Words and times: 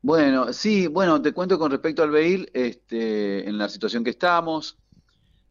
Bueno, 0.00 0.52
sí, 0.52 0.86
bueno, 0.86 1.20
te 1.20 1.32
cuento 1.32 1.58
con 1.58 1.70
respecto 1.70 2.02
al 2.02 2.10
bail, 2.10 2.48
este, 2.52 3.48
en 3.48 3.58
la 3.58 3.68
situación 3.68 4.04
que 4.04 4.10
estamos. 4.10 4.78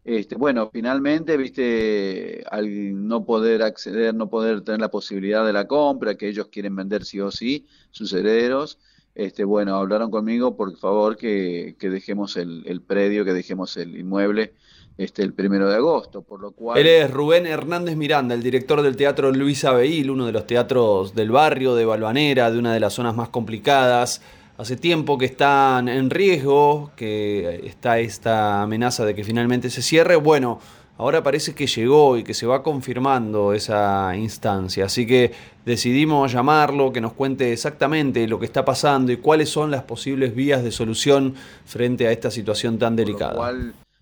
Este, 0.05 0.35
bueno, 0.35 0.69
finalmente, 0.71 1.35
viste, 1.35 2.43
al 2.49 3.07
no 3.07 3.25
poder 3.25 3.61
acceder, 3.61 4.15
no 4.15 4.29
poder 4.29 4.61
tener 4.61 4.79
la 4.79 4.89
posibilidad 4.89 5.45
de 5.45 5.51
la 5.51 5.67
compra, 5.67 6.15
que 6.15 6.29
ellos 6.29 6.47
quieren 6.47 6.75
vender 6.77 7.03
sí 7.03 7.19
o 7.19 7.29
sí, 7.29 7.67
sus 7.91 8.13
herederos, 8.13 8.79
este, 9.17 9.43
bueno, 9.43 9.75
hablaron 9.75 10.11
conmigo, 10.11 10.55
por 10.55 10.77
favor, 10.77 11.17
que, 11.17 11.75
que 11.79 11.89
dejemos 11.89 12.37
el, 12.37 12.63
el 12.67 12.81
predio, 12.81 13.25
que 13.25 13.33
dejemos 13.33 13.75
el 13.75 13.97
inmueble 13.97 14.53
este, 14.97 15.23
el 15.23 15.33
primero 15.33 15.67
de 15.69 15.75
agosto, 15.75 16.21
por 16.21 16.39
lo 16.39 16.51
cual... 16.51 16.77
Él 16.77 16.85
es 16.85 17.11
Rubén 17.11 17.47
Hernández 17.47 17.95
Miranda, 17.95 18.35
el 18.35 18.43
director 18.43 18.81
del 18.81 18.95
Teatro 18.95 19.31
Luis 19.31 19.65
Abeil, 19.65 20.11
uno 20.11 20.27
de 20.27 20.31
los 20.31 20.45
teatros 20.45 21.15
del 21.15 21.31
barrio 21.31 21.73
de 21.73 21.85
Balvanera, 21.85 22.51
de 22.51 22.59
una 22.59 22.73
de 22.73 22.79
las 22.79 22.93
zonas 22.93 23.15
más 23.15 23.29
complicadas. 23.29 24.21
Hace 24.57 24.75
tiempo 24.75 25.19
que 25.19 25.25
están 25.25 25.87
en 25.87 26.09
riesgo, 26.09 26.91
que 26.95 27.67
está 27.67 27.99
esta 27.99 28.63
amenaza 28.63 29.05
de 29.05 29.13
que 29.13 29.23
finalmente 29.23 29.69
se 29.69 29.83
cierre. 29.83 30.15
Bueno, 30.15 30.59
ahora 30.97 31.21
parece 31.21 31.53
que 31.53 31.67
llegó 31.67 32.17
y 32.17 32.23
que 32.23 32.33
se 32.33 32.47
va 32.47 32.63
confirmando 32.63 33.53
esa 33.53 34.15
instancia. 34.17 34.85
Así 34.85 35.05
que 35.05 35.31
decidimos 35.63 36.31
llamarlo, 36.31 36.91
que 36.91 37.01
nos 37.01 37.13
cuente 37.13 37.53
exactamente 37.53 38.27
lo 38.27 38.39
que 38.39 38.47
está 38.47 38.65
pasando 38.65 39.11
y 39.11 39.17
cuáles 39.17 39.49
son 39.49 39.69
las 39.69 39.83
posibles 39.83 40.33
vías 40.33 40.63
de 40.63 40.71
solución 40.71 41.35
frente 41.65 42.07
a 42.07 42.11
esta 42.11 42.31
situación 42.31 42.79
tan 42.79 42.95
delicada. 42.95 43.53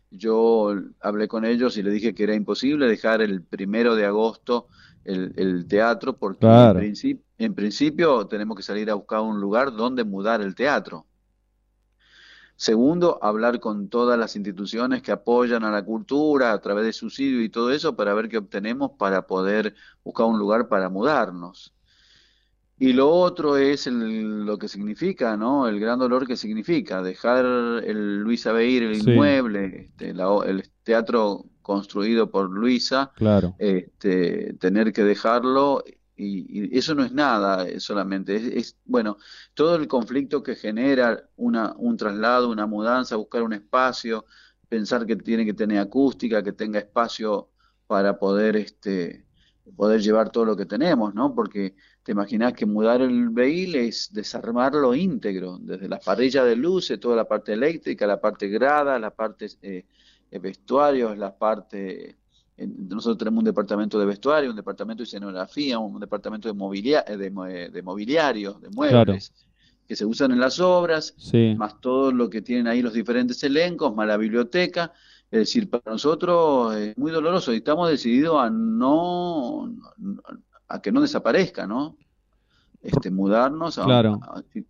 Yo 0.09 0.73
hablé 1.01 1.27
con 1.27 1.43
ellos 1.43 1.77
y 1.77 1.83
le 1.83 1.91
dije 1.91 2.15
que 2.15 2.23
era 2.23 2.33
imposible 2.33 2.87
dejar 2.87 3.21
el 3.21 3.41
primero 3.41 3.97
de 3.97 4.05
agosto 4.05 4.67
el, 5.03 5.65
teatro 5.67 6.15
porque 6.15 6.45
en, 6.45 6.77
principio, 6.77 7.24
tenemos 7.37 8.57
que 8.57 8.63
salir 8.63 8.89
a 8.89 8.95
buscar 8.95 9.21
un 9.21 9.39
lugar 9.39 9.75
donde 9.75 10.03
mudar 10.03 10.41
el 10.41 10.55
teatro. 10.55 11.05
Segundo, 12.57 13.19
hablar 13.21 13.59
con 13.59 13.89
todas 13.89 14.17
las 14.17 14.37
instituciones 14.37 15.01
que 15.01 15.11
apoyan 15.11 15.65
a 15.65 15.71
la 15.71 15.83
cultura 15.83 16.53
a 16.53 16.61
través 16.61 16.85
de 16.85 16.93
subsidio 16.93 17.43
y 17.43 17.49
todo 17.49 17.71
eso 17.71 17.97
para 17.97 18.13
ver 18.13 18.29
qué 18.29 18.37
obtenemos 18.37 18.91
para 18.97 19.27
poder 19.27 19.75
buscar 20.03 20.27
un 20.27 20.39
lugar 20.39 20.69
para 20.69 20.89
mudarnos. 20.89 21.73
Y 22.77 22.93
lo 22.93 23.09
otro 23.09 23.57
es 23.57 23.87
lo 23.87 24.57
que 24.57 24.67
significa, 24.67 25.37
¿no? 25.37 25.67
El 25.67 25.79
gran 25.79 25.99
dolor 25.99 26.27
que 26.27 26.35
significa 26.35 27.01
dejar 27.01 27.45
el 27.45 28.19
Luisa 28.19 28.51
Beir, 28.51 28.83
el 28.83 28.97
inmueble, 28.97 29.91
este, 29.97 30.09
el 30.09 30.69
teatro 30.83 31.45
construido 31.61 32.29
por 32.29 32.49
Luisa, 32.49 33.11
claro. 33.15 33.55
este, 33.59 34.53
tener 34.59 34.91
que 34.91 35.03
dejarlo 35.03 35.83
y, 36.17 36.77
eso 36.77 36.95
no 36.95 37.03
es 37.03 37.11
nada 37.11 37.67
solamente, 37.79 38.57
es, 38.57 38.77
bueno, 38.85 39.17
todo 39.53 39.75
el 39.75 39.87
conflicto 39.87 40.43
que 40.43 40.55
genera 40.55 41.29
una, 41.35 41.73
un 41.77 41.97
traslado, 41.97 42.49
una 42.49 42.65
mudanza, 42.67 43.15
buscar 43.15 43.43
un 43.43 43.53
espacio, 43.53 44.25
pensar 44.69 45.05
que 45.05 45.15
tiene 45.15 45.45
que 45.45 45.53
tener 45.53 45.79
acústica, 45.79 46.43
que 46.43 46.53
tenga 46.53 46.79
espacio 46.79 47.49
para 47.87 48.17
poder, 48.17 48.55
este, 48.55 49.25
poder 49.75 50.01
llevar 50.01 50.31
todo 50.31 50.45
lo 50.45 50.55
que 50.55 50.65
tenemos, 50.65 51.13
¿no? 51.13 51.33
Porque 51.35 51.75
te 52.03 52.11
imaginas 52.11 52.53
que 52.53 52.65
mudar 52.65 53.01
el 53.01 53.29
vehículo 53.29 53.79
es 53.79 54.13
desarmarlo 54.13 54.93
íntegro, 54.95 55.57
desde 55.59 55.87
la 55.87 55.99
parrilla 55.99 56.43
de 56.43 56.55
luces, 56.55 56.99
toda 56.99 57.15
la 57.15 57.27
parte 57.27 57.53
eléctrica, 57.53 58.07
la 58.07 58.21
parte 58.21 58.47
grada, 58.47 58.99
la 58.99 59.11
parte 59.11 59.47
eh, 59.61 59.85
vestuarios, 60.39 61.17
la 61.17 61.35
parte... 61.37 62.17
nosotros 62.57 63.17
tenemos 63.17 63.39
un 63.39 63.45
departamento 63.45 63.99
de 63.99 64.05
vestuario, 64.05 64.49
un 64.49 64.55
departamento 64.55 65.01
de 65.01 65.05
escenografía, 65.05 65.77
un 65.77 65.99
departamento 65.99 66.47
de, 66.47 66.53
mobilia, 66.53 67.03
eh, 67.07 67.17
de, 67.17 67.33
eh, 67.49 67.69
de 67.69 67.81
mobiliario, 67.81 68.53
de 68.53 68.69
muebles, 68.69 69.33
que 69.87 69.95
se 69.95 70.05
usan 70.05 70.31
en 70.31 70.39
las 70.39 70.59
obras, 70.59 71.15
más 71.57 71.79
todo 71.79 72.11
lo 72.11 72.29
que 72.29 72.41
tienen 72.41 72.67
ahí 72.67 72.81
los 72.81 72.93
diferentes 72.93 73.43
elencos, 73.43 73.93
más 73.93 74.07
la 74.07 74.17
biblioteca. 74.17 74.93
Es 75.29 75.39
decir, 75.39 75.69
para 75.69 75.83
nosotros 75.91 76.75
es 76.75 76.97
muy 76.97 77.11
doloroso 77.11 77.53
y 77.53 77.57
estamos 77.57 77.89
decididos 77.89 78.37
a 78.39 78.49
no, 78.49 79.71
a 80.67 80.81
que 80.81 80.91
no 80.91 81.01
desaparezca, 81.01 81.67
¿no? 81.67 81.97
Este, 82.81 83.09
mudarnos, 83.09 83.79
a, 83.79 83.85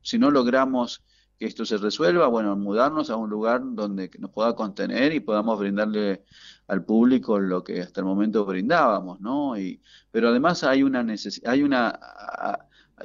si, 0.01 0.17
no 0.17 0.31
logramos 0.31 1.03
que 1.37 1.45
esto 1.45 1.65
se 1.65 1.77
resuelva, 1.77 2.27
bueno, 2.27 2.55
mudarnos 2.55 3.09
a 3.09 3.17
un 3.17 3.29
lugar 3.29 3.61
donde 3.63 4.09
nos 4.19 4.31
pueda 4.31 4.55
contener 4.55 5.13
y 5.13 5.19
podamos 5.19 5.59
brindarle 5.59 6.23
al 6.67 6.83
público 6.83 7.39
lo 7.39 7.63
que 7.63 7.81
hasta 7.81 8.01
el 8.01 8.05
momento 8.05 8.45
brindábamos, 8.45 9.19
¿no? 9.21 9.57
Y, 9.57 9.81
pero 10.11 10.29
además 10.29 10.63
hay 10.63 10.83
una 10.83 11.03
necesidad, 11.03 11.51
hay 11.51 11.63
una, 11.63 11.99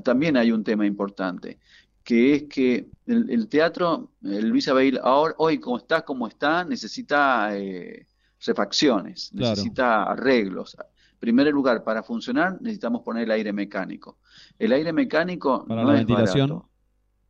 también 0.03 0.37
hay 0.37 0.53
un 0.53 0.65
tema 0.65 0.87
importante, 0.87 1.59
que 2.03 2.35
es 2.35 2.43
que 2.45 2.89
el, 3.07 3.49
teatro, 3.49 4.13
el 4.23 4.49
Luis 4.49 4.69
Abel, 4.69 4.99
ahora, 5.03 5.35
hoy 5.39 5.59
como 5.59 5.77
está, 5.77 6.03
como 6.03 6.27
está, 6.27 6.65
necesita 6.65 7.57
eh, 7.57 8.07
refacciones, 8.41 9.33
necesita 9.35 10.05
arreglos, 10.05 10.77
primer 11.21 11.47
lugar, 11.49 11.85
para 11.85 12.03
funcionar 12.03 12.61
necesitamos 12.61 13.03
poner 13.03 13.25
el 13.25 13.31
aire 13.31 13.53
mecánico. 13.53 14.19
El 14.59 14.73
aire 14.73 14.93
mecánico 14.93 15.67
para 15.67 15.85
la 15.85 15.93
ventilación. 15.93 16.65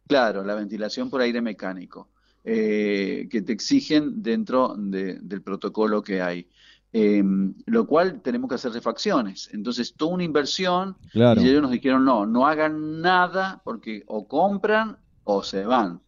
Claro, 0.06 0.44
la 0.44 0.54
ventilación 0.54 1.10
por 1.10 1.20
aire 1.20 1.40
mecánico, 1.40 2.08
eh, 2.44 3.28
que 3.30 3.42
te 3.42 3.52
exigen 3.52 4.22
dentro 4.22 4.74
del 4.76 5.42
protocolo 5.42 6.02
que 6.02 6.22
hay. 6.22 6.46
Em, 6.92 7.54
lo 7.66 7.86
cual 7.86 8.20
tenemos 8.20 8.48
que 8.48 8.56
hacer 8.56 8.72
refacciones. 8.72 9.48
Entonces, 9.52 9.94
toda 9.94 10.14
una 10.14 10.24
inversión, 10.24 10.96
y 11.14 11.20
ellos 11.20 11.62
nos 11.62 11.70
dijeron, 11.70 12.04
no, 12.04 12.26
no 12.26 12.46
hagan 12.46 13.00
nada 13.00 13.60
porque 13.64 14.02
o 14.06 14.26
compran 14.26 14.98
o 15.22 15.44
se 15.44 15.64
van. 15.64 16.00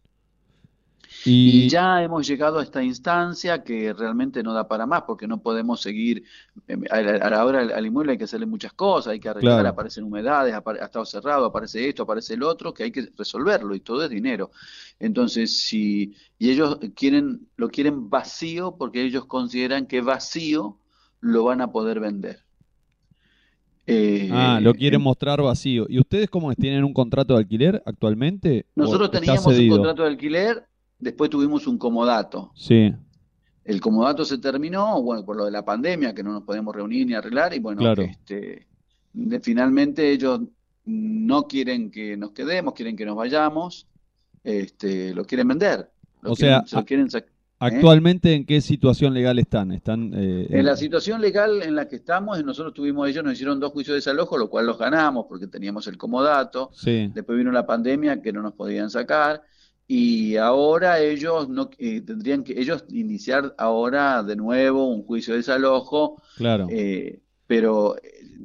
Y, 1.25 1.69
ya 1.69 2.03
hemos 2.03 2.27
llegado 2.27 2.59
a 2.59 2.63
esta 2.63 2.83
instancia 2.83 3.63
que 3.63 3.93
realmente 3.93 4.43
no 4.43 4.53
da 4.53 4.67
para 4.67 4.85
más, 4.85 5.03
porque 5.03 5.27
no 5.27 5.41
podemos 5.41 5.81
seguir, 5.81 6.23
em, 6.67 6.83
a 6.89 7.29
la 7.29 7.45
hora 7.45 7.61
al 7.61 7.85
inmueble 7.85 8.13
hay 8.13 8.17
que 8.17 8.25
hacerle 8.25 8.45
muchas 8.45 8.73
cosas, 8.73 9.13
hay 9.13 9.19
que 9.19 9.29
arreglar, 9.29 9.65
aparecen 9.65 10.03
humedades, 10.03 10.53
ha 10.53 10.85
estado 10.85 11.05
cerrado, 11.05 11.45
aparece 11.45 11.87
esto, 11.87 12.03
aparece 12.03 12.33
el 12.33 12.43
otro, 12.43 12.73
que 12.73 12.83
hay 12.83 12.91
que 12.91 13.09
resolverlo 13.17 13.73
y 13.75 13.79
todo 13.79 14.03
es 14.03 14.09
dinero. 14.09 14.51
Entonces, 14.99 15.57
si 15.57 16.13
y 16.37 16.49
ellos 16.49 16.77
quieren 16.95 17.47
lo 17.55 17.69
quieren 17.69 18.09
vacío 18.09 18.75
porque 18.77 19.01
ellos 19.01 19.25
consideran 19.25 19.85
que 19.85 20.01
vacío 20.01 20.77
lo 21.21 21.45
van 21.45 21.61
a 21.61 21.71
poder 21.71 22.01
vender. 22.01 22.39
ah, 24.31 24.59
lo 24.61 24.73
quieren 24.73 25.01
mostrar 25.01 25.41
vacío. 25.41 25.85
¿Y 25.87 25.99
ustedes 25.99 26.29
cómo 26.29 26.53
¿Tienen 26.53 26.83
un 26.83 26.93
contrato 26.93 27.33
de 27.33 27.39
alquiler 27.39 27.81
actualmente? 27.85 28.65
Nosotros 28.75 29.09
teníamos 29.09 29.45
un 29.47 29.69
contrato 29.69 30.03
de 30.03 30.09
alquiler 30.09 30.67
Después 31.03 31.29
tuvimos 31.29 31.67
un 31.67 31.77
comodato. 31.77 32.51
Sí. 32.55 32.93
El 33.65 33.81
comodato 33.81 34.23
se 34.23 34.37
terminó, 34.37 35.01
bueno, 35.01 35.25
por 35.25 35.35
lo 35.35 35.45
de 35.45 35.51
la 35.51 35.65
pandemia, 35.65 36.13
que 36.13 36.23
no 36.23 36.31
nos 36.31 36.43
podemos 36.43 36.73
reunir 36.73 37.05
ni 37.05 37.13
arreglar, 37.13 37.53
y 37.53 37.59
bueno, 37.59 37.93
este, 37.93 38.67
finalmente 39.41 40.11
ellos 40.11 40.41
no 40.85 41.43
quieren 41.47 41.91
que 41.91 42.15
nos 42.15 42.31
quedemos, 42.31 42.73
quieren 42.73 42.95
que 42.95 43.05
nos 43.05 43.17
vayamos, 43.17 43.87
este, 44.43 45.13
lo 45.13 45.25
quieren 45.25 45.49
vender. 45.49 45.89
o 46.23 46.35
sea, 46.35 46.63
quieren 46.85 47.07
¿eh? 47.13 47.25
actualmente 47.59 48.33
en 48.33 48.45
qué 48.45 48.59
situación 48.61 49.13
legal 49.13 49.39
están? 49.39 49.71
están 49.71 50.11
eh, 50.13 50.47
en 50.49 50.65
la 50.65 50.75
situación 50.75 51.21
legal 51.21 51.61
en 51.63 51.75
la 51.75 51.87
que 51.87 51.97
estamos, 51.97 52.41
nosotros 52.43 52.73
tuvimos, 52.73 53.09
ellos 53.09 53.23
nos 53.25 53.33
hicieron 53.33 53.59
dos 53.59 53.73
juicios 53.73 53.93
de 53.93 53.97
desalojo, 53.97 54.37
lo 54.37 54.49
cual 54.49 54.65
los 54.65 54.77
ganamos 54.77 55.25
porque 55.27 55.47
teníamos 55.47 55.87
el 55.87 55.97
comodato. 55.97 56.69
Sí. 56.73 57.11
Después 57.13 57.37
vino 57.37 57.51
la 57.51 57.65
pandemia 57.65 58.21
que 58.21 58.31
no 58.31 58.41
nos 58.41 58.53
podían 58.53 58.89
sacar 58.89 59.43
y 59.87 60.37
ahora 60.37 60.99
ellos 60.99 61.49
no 61.49 61.69
eh, 61.77 62.01
tendrían 62.01 62.43
que 62.43 62.59
ellos 62.59 62.85
iniciar 62.89 63.53
ahora 63.57 64.23
de 64.23 64.35
nuevo 64.35 64.87
un 64.87 65.03
juicio 65.03 65.33
de 65.33 65.39
desalojo 65.39 66.21
claro. 66.37 66.67
eh, 66.69 67.19
pero 67.47 67.97
eh, 67.97 68.01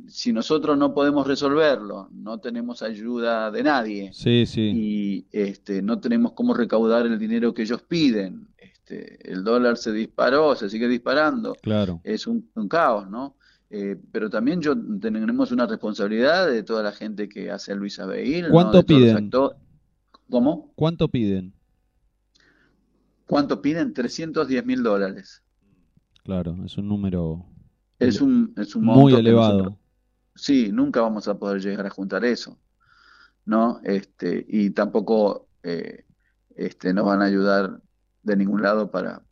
si 0.08 0.32
nosotros 0.32 0.76
no 0.76 0.92
podemos 0.92 1.26
resolverlo 1.26 2.08
no 2.12 2.38
tenemos 2.38 2.82
ayuda 2.82 3.50
de 3.50 3.62
nadie. 3.62 4.10
Sí 4.12 4.46
sí. 4.46 4.72
Y 4.74 5.26
este 5.30 5.80
no 5.80 6.00
tenemos 6.00 6.32
cómo 6.32 6.54
recaudar 6.54 7.06
el 7.06 7.18
dinero 7.18 7.54
que 7.54 7.62
ellos 7.62 7.82
piden. 7.82 8.48
Este 8.56 9.30
el 9.30 9.44
dólar 9.44 9.76
se 9.76 9.92
disparó 9.92 10.56
se 10.56 10.68
sigue 10.68 10.88
disparando. 10.88 11.54
Claro. 11.62 12.00
Es 12.02 12.26
un, 12.26 12.50
caos 12.68 13.08
no 13.08 13.36
pero 14.10 14.30
también 14.30 14.62
yo 14.62 14.74
tenemos 14.98 15.52
una 15.52 15.66
responsabilidad 15.66 16.48
de 16.48 16.62
toda 16.62 16.82
la 16.82 16.92
gente 16.92 17.28
que 17.28 17.50
hace 17.50 17.72
a 17.72 17.74
Luis 17.74 17.98
Abeil. 18.00 18.48
¿Cuánto 18.48 18.82
piden? 18.82 19.30
¿Cómo? 20.30 20.72
¿Cuánto 20.74 21.08
piden? 21.08 21.54
¿Cuánto 23.26 23.60
piden? 23.60 23.92
310 23.92 24.64
mil 24.64 24.82
dólares. 24.82 25.42
Claro, 26.24 26.56
es 26.64 26.76
un 26.76 26.88
número 26.88 27.46
es 27.98 28.20
un, 28.20 28.52
es 28.56 28.76
un 28.76 28.84
muy 28.84 29.14
elevado. 29.14 29.78
sí, 30.34 30.70
nunca 30.72 31.00
vamos 31.00 31.26
a 31.28 31.38
poder 31.38 31.60
llegar 31.60 31.86
a 31.86 31.90
juntar 31.90 32.24
eso, 32.24 32.58
¿no? 33.44 33.80
Este, 33.82 34.44
y 34.48 34.70
tampoco 34.70 35.48
eh, 35.62 36.04
este, 36.54 36.92
nos 36.92 37.06
van 37.06 37.22
a 37.22 37.26
ayudar 37.26 37.80
de 38.22 38.36
ningún 38.36 38.62
lado 38.62 38.90
para, 38.90 39.22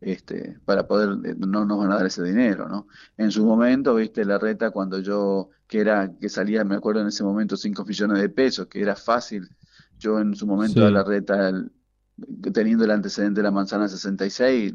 este, 0.00 0.58
para 0.64 0.86
poder, 0.86 1.10
eh, 1.28 1.34
no 1.38 1.64
nos 1.64 1.78
van 1.78 1.90
a 1.90 1.96
dar 1.96 2.06
ese 2.06 2.22
dinero, 2.22 2.68
¿no? 2.68 2.86
En 3.16 3.32
su 3.32 3.44
momento, 3.44 3.96
viste, 3.96 4.24
la 4.24 4.38
reta 4.38 4.70
cuando 4.70 5.00
yo, 5.00 5.50
que 5.66 5.80
era, 5.80 6.12
que 6.20 6.28
salía, 6.28 6.64
me 6.64 6.76
acuerdo 6.76 7.00
en 7.00 7.08
ese 7.08 7.24
momento, 7.24 7.56
5 7.56 7.84
millones 7.84 8.20
de 8.20 8.28
pesos, 8.28 8.68
que 8.68 8.80
era 8.80 8.94
fácil 8.94 9.48
Yo 9.98 10.20
en 10.20 10.34
su 10.34 10.46
momento 10.46 10.80
Sí. 10.80 10.86
a 10.86 10.90
la 10.90 11.04
reta, 11.04 11.48
el- 11.48 11.70
teniendo 12.52 12.84
el 12.84 12.90
antecedente 12.90 13.40
de 13.40 13.44
la 13.44 13.50
manzana 13.50 13.88
66, 13.88 14.74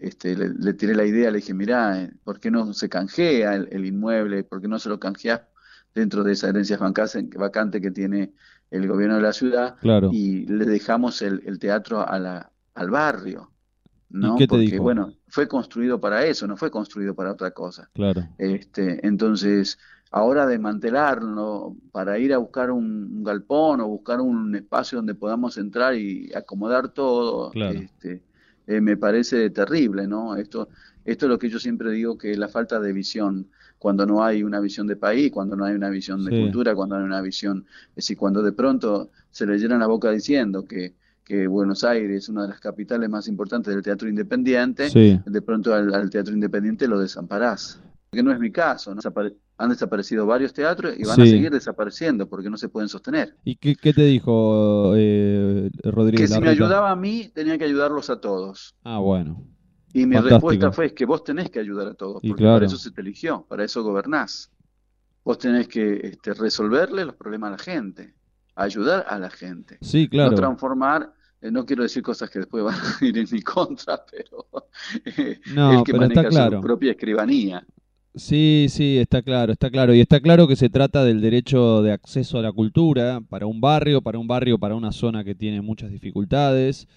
este, 0.00 0.36
le, 0.36 0.50
le 0.50 0.74
tiré 0.74 0.94
la 0.94 1.04
idea, 1.04 1.30
le 1.30 1.38
dije, 1.38 1.54
mirá, 1.54 2.02
eh, 2.02 2.12
¿por 2.24 2.40
qué 2.40 2.50
no 2.50 2.72
se 2.74 2.88
canjea 2.88 3.54
el, 3.54 3.68
el 3.72 3.86
inmueble? 3.86 4.44
¿Por 4.44 4.60
qué 4.60 4.68
no 4.68 4.78
se 4.78 4.88
lo 4.88 5.00
canjeás 5.00 5.42
dentro 5.94 6.22
de 6.24 6.32
esa 6.32 6.48
herencia 6.48 6.78
vacante 7.36 7.80
que 7.80 7.90
tiene 7.90 8.32
el 8.70 8.86
gobierno 8.88 9.16
de 9.16 9.22
la 9.22 9.32
ciudad? 9.32 9.76
Claro. 9.80 10.10
Y 10.12 10.46
le 10.46 10.64
dejamos 10.66 11.22
el, 11.22 11.42
el 11.46 11.58
teatro 11.58 12.06
a 12.08 12.18
la, 12.18 12.52
al 12.74 12.90
barrio, 12.90 13.52
¿no? 14.10 14.36
qué 14.36 14.46
te 14.46 14.48
Porque, 14.48 14.70
dijo? 14.72 14.82
bueno, 14.82 15.12
fue 15.28 15.48
construido 15.48 16.00
para 16.00 16.24
eso, 16.26 16.46
no 16.46 16.56
fue 16.56 16.70
construido 16.70 17.14
para 17.14 17.32
otra 17.32 17.50
cosa. 17.52 17.90
Claro. 17.92 18.28
Este, 18.38 19.06
entonces, 19.06 19.78
ahora 20.10 20.46
desmantelarlo 20.46 21.76
para 21.92 22.18
ir 22.18 22.32
a 22.32 22.38
buscar 22.38 22.70
un, 22.70 23.22
galpón 23.22 23.80
o 23.80 23.88
buscar 23.88 24.20
un 24.20 24.54
espacio 24.54 24.98
donde 24.98 25.14
podamos 25.14 25.58
entrar 25.58 25.94
y 25.94 26.32
acomodar 26.34 26.88
todo, 26.88 27.50
Claro. 27.50 27.78
este, 27.80 28.22
eh, 28.66 28.80
me 28.80 28.96
parece 28.96 29.50
terrible, 29.50 30.06
¿no? 30.06 30.36
Esto, 30.36 30.68
esto 31.04 31.26
es 31.26 31.30
lo 31.30 31.38
que 31.38 31.48
yo 31.50 31.58
siempre 31.58 31.90
digo 31.90 32.16
que 32.16 32.32
es 32.32 32.38
la 32.38 32.48
falta 32.48 32.80
de 32.80 32.92
visión, 32.92 33.48
cuando 33.78 34.06
no 34.06 34.24
hay 34.24 34.42
una 34.42 34.60
visión 34.60 34.86
de 34.86 34.96
país, 34.96 35.30
cuando 35.30 35.54
no 35.56 35.64
hay 35.64 35.74
una 35.74 35.88
visión 35.90 36.24
de 36.24 36.32
Sí. 36.32 36.40
cultura, 36.42 36.74
cuando 36.74 36.96
no 36.96 37.02
hay 37.02 37.06
una 37.06 37.20
visión, 37.20 37.64
es 37.90 37.96
decir, 37.96 38.16
cuando 38.16 38.42
de 38.42 38.52
pronto 38.52 39.10
se 39.30 39.46
le 39.46 39.58
llena 39.58 39.78
la 39.78 39.86
boca 39.86 40.10
diciendo 40.10 40.64
que, 40.64 40.94
que 41.24 41.46
Buenos 41.46 41.84
Aires 41.84 42.24
es 42.24 42.28
una 42.28 42.42
de 42.42 42.48
las 42.48 42.60
capitales 42.60 43.08
más 43.08 43.28
importantes 43.28 43.72
del 43.74 43.82
teatro 43.82 44.08
independiente, 44.08 44.88
Sí. 44.90 45.20
de 45.24 45.42
pronto 45.42 45.74
al, 45.74 45.92
al 45.94 46.08
teatro 46.10 46.32
independiente 46.34 46.88
lo 46.88 46.98
desamparás. 46.98 47.78
Que 48.10 48.22
no 48.22 48.32
es 48.32 48.38
mi 48.40 48.50
caso, 48.50 48.94
¿no? 48.94 49.00
Han 49.58 49.70
desaparecido 49.70 50.24
varios 50.24 50.52
teatros 50.52 50.94
y 50.96 51.02
van 51.04 51.20
a 51.20 51.24
seguir 51.26 51.50
desapareciendo 51.50 52.28
porque 52.28 52.48
no 52.48 52.56
se 52.56 52.68
pueden 52.68 52.88
sostener. 52.88 53.36
¿Y 53.44 53.56
qué, 53.56 53.74
qué 53.74 53.92
te 53.92 54.02
dijo 54.04 54.92
eh, 54.96 55.68
Que 55.82 55.90
Rodríguez 55.90 56.30
si 56.32 56.40
me 56.40 56.48
ayudaba 56.48 56.90
a 56.92 56.96
mí, 56.96 57.30
tenía 57.34 57.58
que 57.58 57.64
ayudarlos 57.64 58.08
a 58.08 58.20
todos. 58.20 58.76
Ah, 58.84 58.98
bueno. 58.98 59.44
Y 59.92 60.06
mi 60.06 60.14
Fantástico. 60.14 60.34
respuesta 60.48 60.72
fue 60.72 60.86
es 60.86 60.92
que 60.92 61.06
vos 61.06 61.24
tenés 61.24 61.50
que 61.50 61.58
ayudar 61.58 61.88
a 61.88 61.94
todos, 61.94 62.22
Y 62.22 62.28
porque 62.28 62.42
claro. 62.42 62.56
para 62.56 62.66
eso 62.66 62.76
se 62.76 62.90
te 62.92 63.00
eligió, 63.00 63.44
para 63.48 63.64
eso 63.64 63.82
gobernás. 63.82 64.50
Vos 65.24 65.38
tenés 65.38 65.66
que 65.66 66.00
este, 66.04 66.34
resolverle 66.34 67.04
los 67.04 67.16
problemas 67.16 67.48
a 67.48 67.50
la 67.52 67.58
gente, 67.58 68.14
ayudar 68.54 69.06
a 69.08 69.18
la 69.18 69.28
gente. 69.30 69.78
Sí, 69.80 70.04
no 70.04 70.10
claro. 70.10 70.34
transformar, 70.36 71.12
eh, 71.40 71.50
no 71.50 71.66
quiero 71.66 71.82
decir 71.82 72.02
cosas 72.02 72.30
que 72.30 72.38
después 72.40 72.62
van 72.64 72.76
a 72.76 73.04
ir 73.04 73.18
en 73.18 73.26
mi 73.32 73.42
contra, 73.42 74.04
pero 74.10 74.46
No, 75.54 75.78
el 75.80 75.84
que 75.84 75.92
pero 75.92 76.04
está 76.04 76.14
maneja 76.22 76.28
claro. 76.28 76.56
su 76.58 76.62
propia 76.62 76.92
escribanía. 76.92 77.66
Sí, 78.18 78.66
sí, 78.68 78.98
está 78.98 79.22
claro, 79.22 79.52
está 79.52 79.70
claro. 79.70 79.94
Y 79.94 80.00
está 80.00 80.18
claro 80.20 80.48
que 80.48 80.56
se 80.56 80.68
trata 80.68 81.04
del 81.04 81.20
derecho 81.20 81.82
de 81.82 81.92
acceso 81.92 82.38
a 82.38 82.42
la 82.42 82.50
cultura 82.50 83.20
para 83.28 83.46
un 83.46 83.60
barrio, 83.60 84.02
para 84.02 84.18
un 84.18 84.26
barrio, 84.26 84.58
para 84.58 84.74
una 84.74 84.90
zona 84.90 85.22
que 85.22 85.36
tiene 85.36 85.60
muchas 85.62 85.92
dificultades, 85.92 86.88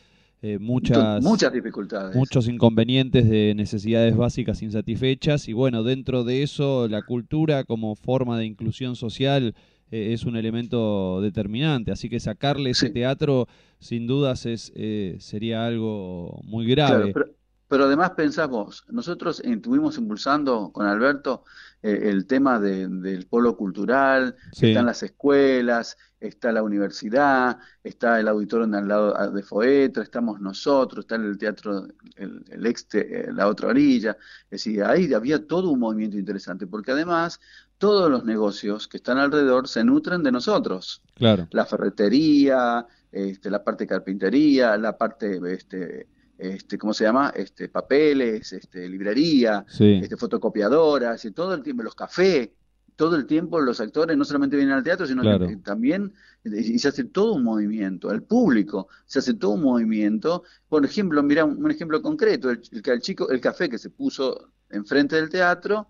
eh, 0.41 0.57
muchas, 0.59 1.21
Muchas 1.23 1.53
dificultades. 1.53 2.15
muchos 2.15 2.47
inconvenientes 2.47 3.29
de 3.29 3.53
necesidades 3.55 4.15
básicas 4.17 4.63
insatisfechas. 4.63 5.47
Y 5.47 5.53
bueno, 5.53 5.83
dentro 5.83 6.23
de 6.23 6.41
eso, 6.41 6.87
la 6.87 7.03
cultura 7.03 7.65
como 7.65 7.95
forma 7.95 8.39
de 8.39 8.45
inclusión 8.47 8.95
social 8.95 9.53
eh, 9.91 10.13
es 10.13 10.25
un 10.25 10.35
elemento 10.37 11.21
determinante. 11.21 11.91
Así 11.91 12.09
que 12.09 12.19
sacarle 12.19 12.71
ese 12.71 12.89
teatro, 12.89 13.47
sin 13.79 14.07
dudas, 14.07 14.47
es, 14.47 14.71
eh, 14.75 15.17
sería 15.19 15.67
algo 15.67 16.41
muy 16.45 16.65
Claro, 16.73 16.95
grave. 16.97 17.13
pero, 17.13 17.25
pero 17.71 17.85
además 17.85 18.11
pensás 18.11 18.49
vos, 18.49 18.83
nosotros 18.89 19.39
estuvimos 19.45 19.97
impulsando 19.97 20.71
con 20.73 20.85
Alberto 20.87 21.45
eh, 21.81 22.09
el 22.11 22.27
tema 22.27 22.59
de- 22.59 22.89
del 22.89 23.27
polo 23.27 23.55
cultural, 23.55 24.35
Sí. 24.51 24.67
están 24.67 24.85
las 24.87 25.01
escuelas, 25.03 25.97
está 26.19 26.51
la 26.51 26.63
universidad, 26.63 27.57
está 27.81 28.19
el 28.19 28.27
auditorio 28.27 28.65
al 28.77 28.87
lado 28.89 29.15
ah, 29.17 29.29
de 29.29 29.41
Foetra, 29.41 30.03
estamos 30.03 30.41
nosotros, 30.41 31.05
está 31.05 31.15
el 31.15 31.37
teatro, 31.37 31.87
el, 32.17 32.43
el 32.49 32.65
ex 32.65 32.87
te- 32.89 33.21
eh, 33.29 33.31
la 33.33 33.47
otra 33.47 33.69
orilla, 33.69 34.17
es 34.49 34.49
decir, 34.65 34.83
ahí 34.83 35.13
había 35.13 35.47
todo 35.47 35.69
un 35.69 35.79
movimiento 35.79 36.17
interesante, 36.17 36.67
porque 36.67 36.91
además 36.91 37.39
todos 37.77 38.11
los 38.11 38.25
negocios 38.25 38.89
que 38.89 38.97
están 38.97 39.17
alrededor 39.17 39.69
se 39.69 39.83
nutren 39.85 40.23
de 40.23 40.31
nosotros. 40.33 41.01
Claro, 41.15 41.47
la 41.51 41.65
ferretería, 41.65 42.85
este, 43.13 43.49
la 43.49 43.63
parte 43.63 43.85
de 43.85 43.87
carpintería, 43.87 44.75
la 44.77 44.97
parte, 44.97 45.39
este, 45.53 46.07
este, 46.41 46.77
¿cómo 46.77 46.93
se 46.93 47.03
llama? 47.03 47.31
Este, 47.35 47.69
papeles, 47.69 48.51
este, 48.53 48.89
librería, 48.89 49.63
sí, 49.69 49.99
este, 50.01 50.17
fotocopiadoras, 50.17 51.23
y 51.25 51.31
todo 51.31 51.53
el 51.53 51.61
tiempo, 51.61 51.83
los 51.83 51.93
cafés, 51.95 52.49
todo 52.95 53.15
el 53.15 53.25
tiempo 53.25 53.59
los 53.61 53.79
actores 53.79 54.17
no 54.17 54.25
solamente 54.25 54.55
vienen 54.57 54.75
al 54.75 54.83
teatro, 54.83 55.05
sino 55.07 55.21
Claro. 55.21 55.47
que 55.47 55.55
también, 55.57 56.13
y 56.43 56.77
se 56.79 56.87
hace 56.87 57.03
todo 57.05 57.33
un 57.33 57.43
movimiento, 57.43 58.11
el 58.11 58.23
público, 58.23 58.87
se 59.05 59.19
hace 59.19 59.33
todo 59.35 59.51
un 59.51 59.61
movimiento. 59.63 60.43
Por 60.67 60.83
ejemplo, 60.85 61.21
mira 61.23 61.45
un, 61.45 61.63
un 61.63 61.71
ejemplo 61.71 62.01
concreto, 62.01 62.49
el, 62.49 62.61
el, 62.71 62.81
el 62.85 63.01
chico, 63.01 63.29
el 63.29 63.39
café 63.39 63.69
que 63.69 63.77
se 63.77 63.89
puso 63.91 64.49
enfrente 64.69 65.15
del 65.15 65.29
teatro, 65.29 65.87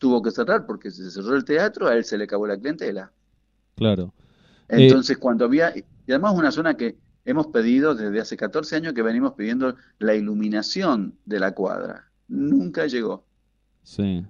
tuvo 0.00 0.20
que 0.22 0.30
cerrar 0.32 0.66
porque 0.66 0.90
se 0.90 1.10
cerró 1.10 1.36
el 1.36 1.44
teatro, 1.44 1.86
a 1.88 1.94
él 1.94 2.04
se 2.04 2.18
le 2.18 2.24
acabó 2.24 2.46
la 2.46 2.58
clientela. 2.58 3.12
claro. 3.76 4.12
Eh, 4.68 4.84
Entonces, 4.86 5.18
cuando 5.18 5.44
había, 5.44 5.72
y 5.76 5.84
además 6.12 6.34
una 6.34 6.50
zona 6.50 6.76
que 6.76 6.96
hemos 7.24 7.46
pedido 7.48 7.94
desde 7.94 8.20
hace 8.20 8.36
14 8.36 8.76
años 8.76 8.92
que 8.94 9.02
venimos 9.02 9.34
pidiendo 9.34 9.76
la 9.98 10.14
iluminación 10.14 11.14
de 11.24 11.40
la 11.40 11.52
cuadra. 11.52 12.10
Nunca 12.28 12.86
llegó, 12.86 13.24
Sí, 13.82 14.24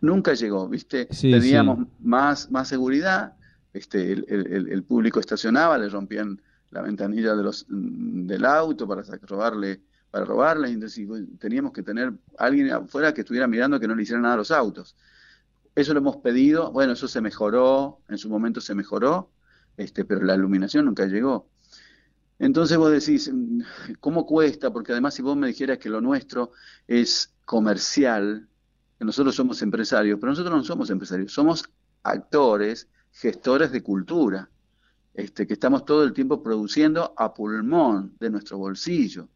nunca 0.00 0.34
llegó, 0.34 0.68
¿viste? 0.68 1.08
Sí, 1.10 1.30
Pedíamos 1.32 1.78
sí. 1.78 1.84
más, 2.00 2.50
más 2.50 2.68
seguridad, 2.68 3.34
este, 3.72 4.12
el, 4.12 4.24
el- 4.28 4.68
el- 4.72 4.82
público 4.82 5.20
estacionaba, 5.20 5.78
le 5.78 5.88
rompían 5.88 6.40
la 6.70 6.82
ventanilla 6.82 7.34
de 7.36 7.42
los, 7.42 7.66
mm, 7.68 8.26
del 8.26 8.44
auto 8.44 8.86
para 8.88 9.02
robarle, 9.22 9.80
para 10.10 10.24
robarle, 10.24 10.70
y 10.70 10.72
entonces 10.74 11.06
teníamos 11.38 11.72
que 11.72 11.82
tener 11.82 12.12
alguien 12.38 12.70
afuera 12.72 13.12
que 13.14 13.20
estuviera 13.20 13.46
mirando 13.46 13.78
que 13.78 13.86
no 13.88 13.94
le 13.94 14.02
hicieran 14.02 14.22
nada 14.22 14.34
a 14.34 14.38
los 14.38 14.50
autos. 14.50 14.96
Eso 15.74 15.92
lo 15.94 16.00
hemos 16.00 16.16
pedido, 16.16 16.72
bueno, 16.72 16.92
eso 16.94 17.06
se 17.08 17.20
mejoró, 17.20 18.00
en 18.08 18.18
su 18.18 18.28
momento 18.28 18.60
se 18.60 18.74
mejoró, 18.74 19.30
este, 19.76 20.04
pero 20.04 20.22
la 20.22 20.34
iluminación 20.34 20.86
nunca 20.86 21.06
llegó. 21.06 21.46
Entonces 22.38 22.76
vos 22.78 22.90
decís, 22.92 23.30
mm, 23.32 23.62
¿cómo 24.00 24.26
cuesta? 24.26 24.72
Porque 24.72 24.92
además 24.92 25.14
si 25.14 25.22
vos 25.22 25.36
me 25.36 25.48
dijeras 25.48 25.78
que 25.78 25.88
lo 25.88 26.00
nuestro 26.00 26.52
es 26.86 27.34
comercial, 27.44 28.48
que 28.98 29.04
nosotros 29.04 29.34
somos 29.34 29.62
empresarios, 29.62 30.18
pero 30.20 30.32
nosotros 30.32 30.56
no 30.56 30.64
somos 30.64 30.90
empresarios, 30.90 31.32
somos 31.32 31.64
actores, 32.02 32.88
gestores 33.12 33.72
de 33.72 33.82
cultura, 33.82 34.48
este, 35.14 35.46
que 35.46 35.54
estamos 35.54 35.84
todo 35.84 36.04
el 36.04 36.12
tiempo 36.12 36.42
produciendo 36.42 37.14
a 37.16 37.34
pulmón 37.34 38.14
de 38.20 38.30
nuestro 38.30 38.58
bolsillo. 38.58 39.28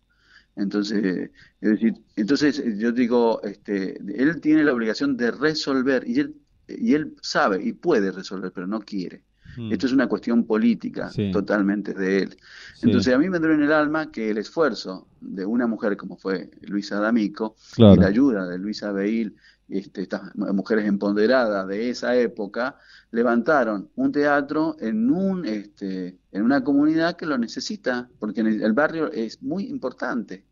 Entonces, 0.54 1.30
es 1.60 1.70
decir, 1.70 1.94
entonces 2.14 2.62
yo 2.78 2.92
digo, 2.92 3.42
este, 3.42 3.98
él 3.98 4.40
tiene 4.40 4.64
la 4.64 4.72
obligación 4.72 5.16
de 5.16 5.30
resolver 5.30 6.06
y 6.06 6.20
él, 6.20 6.36
y 6.68 6.94
él 6.94 7.16
sabe 7.22 7.62
y 7.64 7.72
puede 7.72 8.12
resolver, 8.12 8.52
pero 8.52 8.66
no 8.66 8.80
quiere. 8.80 9.24
Mm, 9.56 9.72
Esto 9.72 9.86
es 9.86 9.92
una 9.92 10.06
cuestión 10.06 10.44
política 10.44 11.10
Sí. 11.10 11.30
totalmente 11.30 11.92
de 11.94 12.22
él. 12.22 12.30
sí, 12.74 12.86
Entonces 12.86 13.12
a 13.14 13.18
mí 13.18 13.28
me 13.28 13.38
duele 13.38 13.54
en 13.56 13.62
el 13.64 13.72
alma 13.72 14.10
que 14.10 14.30
el 14.30 14.38
esfuerzo 14.38 15.08
de 15.20 15.44
una 15.44 15.66
mujer 15.66 15.96
como 15.96 16.16
fue 16.16 16.50
Luisa 16.62 16.98
D'Amico 17.00 17.54
y 17.76 17.96
la 18.00 18.06
ayuda 18.06 18.46
de 18.46 18.58
Luisa 18.58 18.92
Beil, 18.92 19.36
este, 19.68 20.02
estas 20.02 20.34
mu- 20.36 20.52
mujeres 20.52 20.86
empoderadas 20.86 21.66
de 21.68 21.90
esa 21.90 22.16
época, 22.16 22.76
levantaron 23.10 23.90
un 23.94 24.10
teatro 24.12 24.76
en 24.80 25.10
un, 25.10 25.44
este, 25.46 26.18
en 26.30 26.42
una 26.42 26.62
comunidad 26.64 27.16
que 27.16 27.26
lo 27.26 27.36
necesita, 27.38 28.08
porque 28.18 28.40
en 28.40 28.46
el, 28.48 28.62
el 28.62 28.72
barrio 28.72 29.10
es 29.12 29.42
muy 29.42 29.64
importante. 29.64 30.44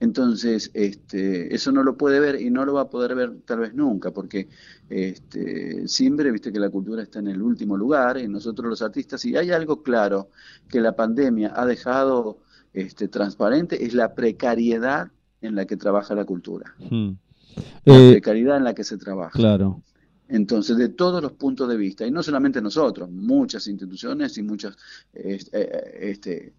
Entonces, 0.00 0.70
este, 0.74 1.52
eso 1.54 1.72
no 1.72 1.82
lo 1.82 1.96
puede 1.96 2.20
ver 2.20 2.40
y 2.40 2.50
no 2.50 2.64
lo 2.64 2.74
va 2.74 2.82
a 2.82 2.90
poder 2.90 3.16
ver 3.16 3.32
tal 3.44 3.58
vez 3.60 3.74
nunca, 3.74 4.12
porque 4.12 4.48
este, 4.88 5.88
siempre, 5.88 6.30
viste 6.30 6.52
que 6.52 6.60
la 6.60 6.70
cultura 6.70 7.02
está 7.02 7.18
en 7.18 7.26
el 7.28 7.42
último 7.42 7.76
lugar 7.76 8.18
y 8.18 8.28
nosotros 8.28 8.68
los 8.68 8.82
artistas, 8.82 9.24
y 9.24 9.36
hay 9.36 9.50
algo 9.50 9.82
claro 9.82 10.30
que 10.68 10.80
la 10.80 10.94
pandemia 10.94 11.52
ha 11.54 11.66
dejado 11.66 12.38
este, 12.72 13.08
transparente, 13.08 13.84
es 13.84 13.92
la 13.94 14.14
precariedad 14.14 15.10
en 15.40 15.54
la 15.56 15.66
que 15.66 15.76
trabaja 15.76 16.14
la 16.14 16.24
cultura, 16.24 16.74
Mm. 16.90 17.10
la 17.84 17.94
Eh, 17.98 18.10
precariedad 18.12 18.56
en 18.56 18.64
la 18.64 18.74
que 18.74 18.84
se 18.84 18.98
trabaja. 18.98 19.32
claro, 19.36 19.82
Entonces, 20.28 20.76
de 20.76 20.90
todos 20.90 21.22
los 21.22 21.32
puntos 21.32 21.68
de 21.68 21.76
vista, 21.76 22.06
y 22.06 22.10
no 22.10 22.22
solamente 22.22 22.60
nosotros, 22.60 23.10
muchas 23.10 23.66
instituciones 23.66 24.36
y 24.38 24.42
muchas 24.42 24.76
este, 25.12 26.10
este, 26.10 26.52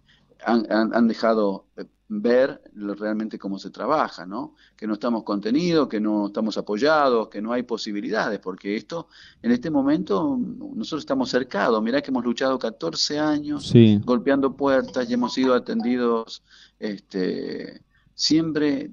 han, 0.46 0.72
han- 0.72 0.94
han 0.96 1.08
dejado 1.08 1.68
ver 2.12 2.62
realmente 2.74 3.38
cómo 3.38 3.60
se 3.60 3.70
trabaja, 3.70 4.26
¿no? 4.26 4.56
Que 4.76 4.88
no 4.88 4.94
estamos 4.94 5.24
contenidos, 5.24 5.88
que 5.88 6.00
no 6.00 6.28
estamos 6.28 6.58
apoyados, 6.58 7.30
que 7.30 7.40
no 7.42 7.52
hay 7.54 7.64
posibilidades, 7.64 8.40
porque 8.40 8.76
esto, 8.76 9.08
en 9.44 9.52
este 9.52 9.70
momento, 9.70 10.36
nosotros 10.76 11.02
estamos 11.04 11.30
cercados. 11.30 11.82
Mirá 11.84 12.02
que 12.02 12.10
hemos 12.10 12.24
luchado 12.26 12.58
14 12.58 13.20
años 13.20 13.68
sí, 13.68 14.02
golpeando 14.04 14.56
puertas 14.58 15.08
y 15.10 15.14
hemos 15.14 15.34
sido 15.34 15.54
atendidos 15.54 16.44
este, 16.80 17.84
siempre 18.16 18.92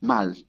mal. 0.00 0.46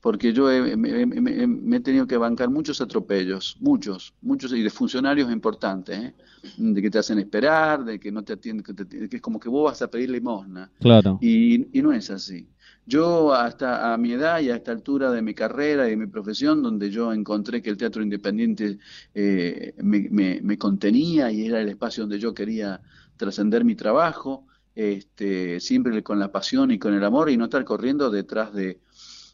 Porque 0.00 0.32
yo 0.32 0.46
me, 0.76 1.76
he 1.76 1.80
tenido 1.80 2.06
que 2.06 2.16
bancar 2.16 2.50
muchos 2.50 2.80
atropellos, 2.80 3.56
muchos, 3.60 4.14
muchos, 4.22 4.52
y 4.52 4.62
de 4.62 4.70
funcionarios 4.70 5.30
importantes, 5.30 5.98
¿eh? 5.98 6.14
de 6.56 6.82
que 6.82 6.90
te 6.90 6.98
hacen 6.98 7.18
esperar, 7.18 7.84
de 7.84 7.98
que 7.98 8.12
no 8.12 8.22
te 8.22 8.34
atienden, 8.34 8.64
que, 8.64 9.16
es 9.16 9.20
como 9.20 9.40
que 9.40 9.48
vos 9.48 9.70
vas 9.70 9.82
a 9.82 9.90
pedir 9.90 10.10
limosna. 10.10 10.70
Claro. 10.80 11.18
Y, 11.20 11.76
y 11.76 11.82
no 11.82 11.92
es 11.92 12.10
así. 12.10 12.48
Yo 12.86 13.34
hasta 13.34 13.92
a 13.92 13.98
mi 13.98 14.12
edad 14.12 14.40
y 14.40 14.50
a 14.50 14.56
esta 14.56 14.72
altura 14.72 15.10
de 15.10 15.20
mi 15.20 15.34
carrera 15.34 15.86
y 15.86 15.90
de 15.90 15.96
mi 15.96 16.06
profesión, 16.06 16.62
donde 16.62 16.90
yo 16.90 17.12
encontré 17.12 17.60
que 17.60 17.68
el 17.68 17.76
teatro 17.76 18.02
independiente 18.02 18.78
eh, 19.14 19.74
me, 19.82 20.40
me, 20.40 20.56
contenía 20.56 21.30
y 21.30 21.44
era 21.44 21.60
el 21.60 21.68
espacio 21.68 22.04
donde 22.04 22.18
yo 22.18 22.32
quería 22.32 22.80
trascender 23.18 23.62
mi 23.64 23.74
trabajo, 23.74 24.46
este, 24.74 25.60
siempre 25.60 26.02
con 26.02 26.18
la 26.18 26.32
pasión 26.32 26.70
y 26.70 26.78
con 26.78 26.94
el 26.94 27.04
amor 27.04 27.28
y 27.28 27.36
no 27.36 27.44
estar 27.44 27.62
corriendo 27.64 28.10
detrás 28.10 28.54
de, 28.54 28.78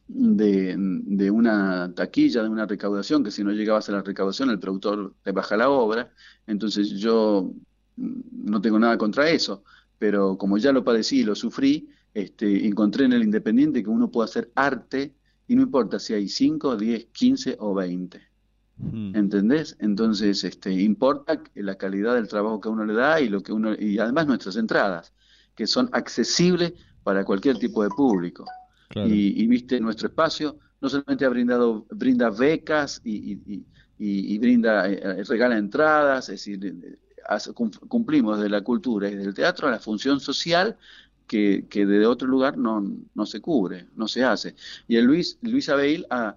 de, 0.06 1.30
una 1.30 1.92
taquilla, 1.94 2.42
de 2.42 2.48
una 2.48 2.66
recaudación, 2.66 3.24
que 3.24 3.30
si 3.30 3.42
no 3.42 3.52
llegabas 3.52 3.88
a 3.88 3.92
la 3.92 4.02
recaudación 4.02 4.50
el 4.50 4.58
productor 4.58 5.14
te 5.22 5.32
baja 5.32 5.56
la 5.56 5.70
obra. 5.70 6.12
Entonces 6.46 6.90
yo 6.90 7.52
mm, 7.96 8.20
no 8.44 8.60
tengo 8.60 8.78
nada 8.78 8.98
contra 8.98 9.30
eso, 9.30 9.64
pero 9.98 10.36
como 10.36 10.58
ya 10.58 10.72
lo 10.72 10.84
padecí 10.84 11.20
y 11.20 11.24
lo 11.24 11.34
sufrí, 11.34 11.88
este, 12.12 12.66
encontré 12.66 13.06
en 13.06 13.12
el 13.12 13.22
Independiente 13.22 13.82
que 13.82 13.90
uno 13.90 14.10
puede 14.10 14.28
hacer 14.28 14.50
arte 14.54 15.14
y 15.48 15.56
no 15.56 15.62
importa 15.62 15.98
si 15.98 16.14
hay 16.14 16.28
5, 16.28 16.76
10, 16.76 17.06
15 17.06 17.56
o 17.58 17.74
20. 17.74 18.20
Hmm. 18.76 19.14
¿Entendés? 19.14 19.76
Entonces, 19.78 20.42
este, 20.44 20.72
importa 20.72 21.40
la 21.54 21.76
calidad 21.76 22.14
del 22.14 22.28
trabajo 22.28 22.60
que 22.60 22.68
uno 22.68 22.84
le 22.84 22.94
da 22.94 23.20
y 23.20 23.28
lo 23.28 23.40
que 23.42 23.52
uno 23.52 23.72
y 23.78 23.98
además 23.98 24.26
nuestras 24.26 24.56
entradas, 24.56 25.12
que 25.54 25.66
son 25.66 25.88
accesibles 25.92 26.72
para 27.02 27.24
cualquier 27.24 27.58
tipo 27.58 27.82
de 27.82 27.90
público. 27.90 28.44
Y, 28.94 29.46
viste 29.46 29.80
nuestro 29.80 30.08
espacio 30.08 30.58
no 30.80 30.88
solamente 30.88 31.24
ha 31.24 31.28
brindado 31.28 31.86
brinda 31.90 32.30
becas 32.30 33.00
y, 33.04 33.38
y 33.98 34.38
brinda 34.38 34.88
eh, 34.88 35.24
regala 35.24 35.56
entradas, 35.56 36.28
es 36.28 36.44
decir, 36.44 36.98
cumplimos 37.88 38.40
de 38.40 38.48
la 38.48 38.62
cultura 38.62 39.08
y 39.08 39.16
del 39.16 39.34
teatro 39.34 39.68
a 39.68 39.70
la 39.70 39.78
función 39.78 40.20
social 40.20 40.76
que, 41.26 41.66
que 41.68 41.86
de 41.86 42.06
otro 42.06 42.28
lugar 42.28 42.58
no, 42.58 42.84
no 43.14 43.26
se 43.26 43.40
cubre, 43.40 43.86
no 43.96 44.08
se 44.08 44.24
hace. 44.24 44.54
Y 44.88 44.96
el 44.96 45.06
Luis, 45.06 45.38
Luis 45.40 45.68
Abel 45.68 46.06
ha, 46.10 46.36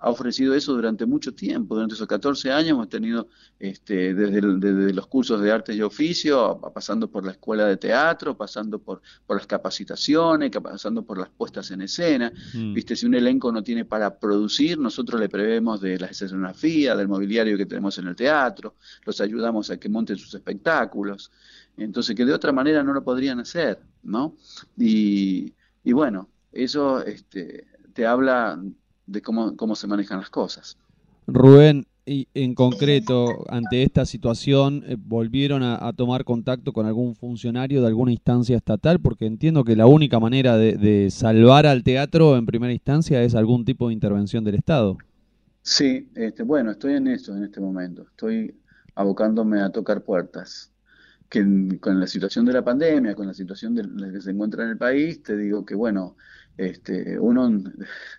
ha 0.00 0.10
ofrecido 0.10 0.54
eso 0.54 0.74
durante 0.74 1.06
mucho 1.06 1.34
tiempo. 1.34 1.74
Durante 1.74 1.94
esos 1.94 2.06
14 2.06 2.52
años 2.52 2.70
hemos 2.70 2.88
tenido 2.88 3.28
este, 3.58 4.14
desde, 4.14 4.40
desde, 4.40 4.92
los 4.92 5.08
cursos 5.08 5.40
de 5.40 5.50
arte 5.50 5.74
y 5.74 5.82
oficio, 5.82 6.60
pasando 6.72 7.10
por 7.10 7.24
la 7.24 7.32
escuela 7.32 7.66
de 7.66 7.76
teatro, 7.76 8.36
pasando 8.36 8.78
por, 8.78 9.02
por 9.26 9.36
las 9.36 9.46
capacitaciones, 9.46 10.52
pasando 10.62 11.02
por 11.02 11.18
las 11.18 11.28
puestas 11.30 11.72
en 11.72 11.82
escena. 11.82 12.32
Mm. 12.54 12.74
Viste, 12.74 12.94
si 12.94 13.06
un 13.06 13.14
elenco 13.14 13.50
no 13.50 13.62
tiene 13.64 13.84
para 13.84 14.18
producir, 14.18 14.78
nosotros 14.78 15.20
le 15.20 15.28
prevemos 15.28 15.80
de 15.80 15.98
la 15.98 16.06
escenografía, 16.06 16.94
del 16.94 17.08
mobiliario 17.08 17.56
que 17.56 17.66
tenemos 17.66 17.98
en 17.98 18.06
el 18.06 18.14
teatro, 18.14 18.76
los 19.04 19.20
ayudamos 19.20 19.68
a 19.70 19.78
que 19.78 19.88
monten 19.88 20.16
sus 20.16 20.32
espectáculos. 20.32 21.32
Entonces, 21.76 22.14
que 22.14 22.24
de 22.24 22.32
otra 22.32 22.52
manera 22.52 22.84
no 22.84 22.92
lo 22.92 23.02
podrían 23.02 23.40
hacer, 23.40 23.80
¿no? 24.04 24.36
Y, 24.76 25.54
y 25.82 25.92
bueno, 25.92 26.28
eso 26.52 27.02
este, 27.04 27.66
te 27.94 28.06
habla 28.06 28.60
de 29.08 29.22
cómo, 29.22 29.56
cómo 29.56 29.74
se 29.74 29.86
manejan 29.86 30.18
las 30.20 30.30
cosas. 30.30 30.76
Rubén, 31.26 31.86
y 32.08 32.26
en 32.32 32.54
concreto, 32.54 33.44
ante 33.50 33.82
esta 33.82 34.06
situación, 34.06 34.82
eh, 34.86 34.96
¿volvieron 34.98 35.62
a, 35.62 35.92
tomar 35.92 36.24
contacto 36.24 36.72
con 36.72 36.86
algún 36.86 37.14
funcionario 37.14 37.82
de 37.82 37.88
alguna 37.88 38.12
instancia 38.12 38.56
estatal? 38.56 38.98
Porque 38.98 39.26
entiendo 39.26 39.62
que 39.62 39.76
la 39.76 39.86
única 39.86 40.18
manera 40.18 40.56
de, 40.56 41.10
salvar 41.10 41.66
al 41.66 41.84
teatro 41.84 42.36
en 42.38 42.46
primera 42.46 42.72
instancia 42.72 43.22
es 43.22 43.34
algún 43.34 43.66
tipo 43.66 43.88
de 43.88 43.94
intervención 43.94 44.42
del 44.42 44.54
Estado. 44.54 44.96
Sí, 45.60 46.08
este, 46.14 46.44
bueno, 46.44 46.70
estoy 46.70 46.94
en 46.94 47.08
eso 47.08 47.36
en 47.36 47.44
este 47.44 47.60
momento. 47.60 48.06
Estoy 48.10 48.54
abocándome 48.94 49.60
a 49.60 49.70
tocar 49.70 50.02
puertas. 50.02 50.72
Que 51.28 51.44
con 51.78 52.00
la 52.00 52.06
situación 52.06 52.46
de 52.46 52.54
la 52.54 52.64
pandemia, 52.64 53.14
con 53.14 53.26
la 53.26 53.34
situación 53.34 53.74
de 53.74 53.84
la 53.84 54.10
que 54.10 54.22
se 54.22 54.30
encuentra 54.30 54.64
en 54.64 54.70
el 54.70 54.78
país, 54.78 55.22
te 55.22 55.36
digo 55.36 55.66
que, 55.66 55.74
bueno, 55.74 56.16
este, 56.58 57.18
uno 57.18 57.50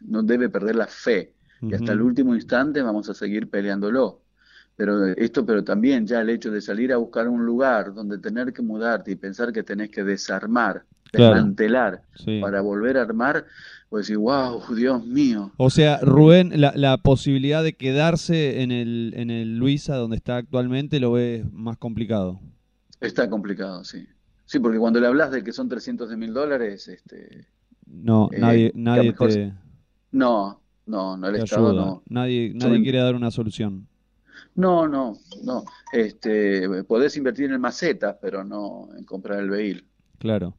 no 0.02 0.24
debe 0.24 0.50
perder 0.50 0.76
la 0.76 0.88
fe 0.88 1.34
y 1.62 1.74
hasta 1.74 1.92
el 1.92 2.02
último 2.02 2.34
instante 2.36 2.82
vamos 2.82 3.10
a 3.10 3.14
seguir 3.14 3.50
peleándolo. 3.50 4.22
Pero 4.78 5.08
esto, 5.08 5.46
pero 5.46 5.62
también 5.64 6.08
ya 6.08 6.22
el 6.22 6.30
hecho 6.30 6.52
de 6.52 6.62
salir 6.62 6.94
a 6.94 6.98
buscar 6.98 7.28
un 7.28 7.46
lugar 7.46 7.94
donde 7.94 8.18
tener 8.18 8.54
que 8.54 8.62
mudarte 8.62 9.12
y 9.12 9.16
pensar 9.16 9.52
que 9.52 9.62
tenés 9.62 9.90
que 9.90 10.06
desarmar, 10.06 10.86
desmantelar 11.12 12.02
para 12.40 12.62
volver 12.62 12.98
a 12.98 13.02
armar, 13.02 13.46
pues 13.90 14.08
decir, 14.08 14.20
wow, 14.20 14.64
Dios 14.74 15.06
mío. 15.06 15.52
O 15.58 15.70
sea, 15.70 16.00
Rubén, 16.02 16.62
la, 16.62 16.72
la, 16.76 16.98
posibilidad 16.98 17.62
de 17.62 17.74
quedarse 17.74 18.62
en 18.62 18.72
el, 18.72 19.14
en 19.18 19.32
el 19.32 19.58
Luisa 19.58 19.98
donde 19.98 20.16
está 20.16 20.38
actualmente 20.38 21.02
lo 21.02 21.12
ves 21.12 21.44
más 21.52 21.76
complicado. 21.76 22.40
Está 23.02 23.30
complicado, 23.30 23.84
sí. 23.84 24.08
Sí, 24.46 24.60
porque 24.60 24.80
cuando 24.80 25.02
le 25.02 25.08
hablas 25.08 25.32
de 25.32 25.44
que 25.44 25.52
son 25.52 25.68
300 25.68 26.10
de 26.10 26.16
mil 26.18 26.34
dólares, 26.34 26.88
este, 26.88 27.46
no, 27.90 28.30
eh, 28.32 28.40
nadie, 28.40 28.72
nadie 28.76 29.14
te... 29.14 29.54
No, 30.12 30.62
no, 30.86 31.18
no, 31.18 31.28
el 31.28 31.36
Estado 31.36 31.74
no. 31.74 32.04
Nadie, 32.08 32.52
nadie 32.56 32.82
quiere 32.82 33.00
dar 33.00 33.16
una 33.16 33.32
solución. 33.32 33.88
No, 34.56 34.88
no, 34.88 35.18
no. 35.44 35.64
Este, 35.92 36.84
podés 36.84 37.16
invertir 37.18 37.52
en 37.52 37.62
macetas, 37.62 38.18
pero 38.22 38.44
no 38.44 38.90
en 38.98 39.04
comprar 39.06 39.40
el 39.40 39.50
vehículo. 39.50 39.88
Claro. 40.18 40.56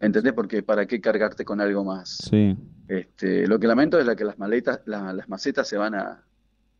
¿Entendés? 0.00 0.32
Porque 0.34 0.62
para 0.62 0.86
qué 0.86 1.00
cargarte 1.00 1.44
con 1.44 1.60
algo 1.60 1.84
más. 1.84 2.18
Sí. 2.30 2.56
Este, 2.88 3.46
lo 3.46 3.58
que 3.58 3.66
lamento 3.66 3.98
es 3.98 4.06
la 4.06 4.14
que 4.14 4.24
las 4.24 4.38
maletas, 4.38 4.80
las 4.84 5.28
macetas 5.28 5.66
se 5.66 5.76
van 5.76 5.94
a 5.94 6.22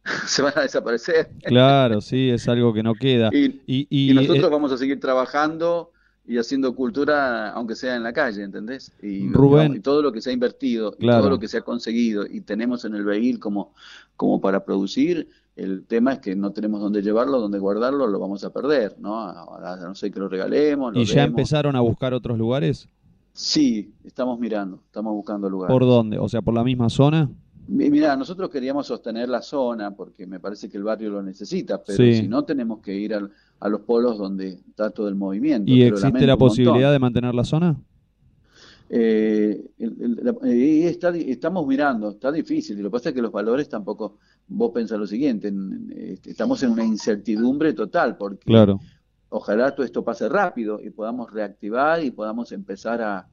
se 0.26 0.43
van 0.43 0.53
a 0.57 0.62
desaparecer. 0.62 1.31
Claro, 1.45 2.00
sí, 2.00 2.31
es 2.31 2.47
algo 2.49 2.73
que 2.75 2.83
no 2.83 2.95
queda. 2.95 3.31
Y, 3.33 3.62
y, 3.67 4.12
nosotros 4.14 4.47
eh, 4.47 4.50
vamos 4.50 4.73
a 4.73 4.76
seguir 4.76 5.00
trabajando 5.00 5.93
y 6.26 6.38
haciendo 6.38 6.75
cultura, 6.75 7.50
aunque 7.50 7.76
sea 7.76 7.97
en 7.97 8.02
la 8.02 8.12
calle, 8.12 8.43
¿entendés? 8.43 8.93
Y, 9.02 9.31
Rubén, 9.31 9.75
y 9.75 9.81
todo 9.81 10.00
lo 10.00 10.11
que 10.12 10.21
se 10.23 10.31
ha 10.31 10.33
invertido, 10.33 10.97
y 10.99 11.07
todo 11.07 11.28
lo 11.28 11.38
que 11.38 11.49
se 11.49 11.59
ha 11.59 11.62
conseguido, 11.62 12.25
y 12.26 12.40
tenemos 12.40 12.85
en 12.85 12.95
el 12.95 13.04
vehículo 13.04 13.40
como, 13.40 13.73
como 14.16 14.40
para 14.40 14.64
producir, 14.64 15.28
el 15.57 15.85
tema 15.85 16.14
es 16.14 16.19
que 16.21 16.35
no 16.35 16.52
tenemos 16.52 16.81
dónde 16.81 17.02
llevarlo, 17.02 17.40
dónde 17.40 17.59
guardarlo, 17.59 18.07
lo 18.07 18.19
vamos 18.19 18.43
a 18.45 18.52
perder, 18.52 18.97
¿no? 18.99 19.21
A, 19.21 19.76
no 19.81 19.95
sé 19.95 20.11
que 20.11 20.19
lo 20.19 20.28
regalemos. 20.28 20.97
¿Y 20.97 21.04
ya 21.04 21.25
empezaron 21.25 21.76
a 21.76 21.81
buscar 21.81 22.14
otros 22.14 22.38
lugares? 22.38 22.88
Sí, 23.33 23.93
estamos 24.04 24.38
mirando, 24.38 24.81
estamos 24.87 25.12
buscando 25.12 25.49
lugares. 25.50 25.73
¿Por 25.73 25.85
dónde? 25.85 26.19
O 26.19 26.28
sea, 26.28 26.40
por 26.40 26.54
la 26.54 26.64
misma 26.64 26.88
zona. 26.88 27.31
Mira, 27.66 28.14
nosotros 28.16 28.50
queríamos 28.50 28.87
sostener 28.87 29.28
la 29.28 29.40
zona 29.40 29.90
porque 29.93 30.26
me 30.26 30.38
parece 30.38 30.69
que 30.69 30.76
el 30.76 30.83
barrio 30.83 31.11
lo 31.11 31.23
necesita, 31.23 31.83
pero 31.83 31.97
si 31.97 32.28
no 32.28 32.45
tenemos 32.45 32.81
que 32.81 32.95
ir 32.95 33.14
al, 33.14 33.31
a 33.61 33.69
los 33.69 33.81
polos 33.81 34.19
donde 34.19 34.61
está 34.69 34.91
todo 34.91 35.09
el 35.09 35.15
movimiento. 35.15 35.71
¿Y 35.71 35.83
existe 35.83 36.27
la 36.27 36.37
posibilidad 36.37 36.93
de 36.93 36.99
mantener 36.99 37.35
la 37.35 37.45
zona? 37.45 37.77
Eh, 38.91 39.71
estamos 39.79 41.67
mirando, 41.67 42.11
está 42.11 42.31
difícil, 42.31 42.79
y 42.79 42.83
lo 42.83 42.91
que 42.91 42.93
pasa 42.93 43.09
es 43.09 43.15
que 43.15 43.23
los 43.23 43.33
valores 43.33 43.69
tampoco, 43.69 44.19
vos 44.47 44.71
pensás 44.73 44.99
lo 44.99 45.07
siguiente, 45.07 45.53
este, 45.97 46.31
estamos 46.31 46.63
en 46.63 46.71
una 46.71 46.85
incertidumbre 46.85 47.73
total, 47.73 48.17
porque 48.17 48.45
claro. 48.45 48.79
ojalá 49.31 49.75
todo 49.75 49.87
esto 49.87 50.05
pase 50.05 50.29
rápido 50.29 50.81
y 50.81 50.91
podamos 50.91 51.33
reactivar 51.33 52.05
y 52.05 52.11
podamos 52.11 52.53
empezar 52.53 53.01
a, 53.01 53.27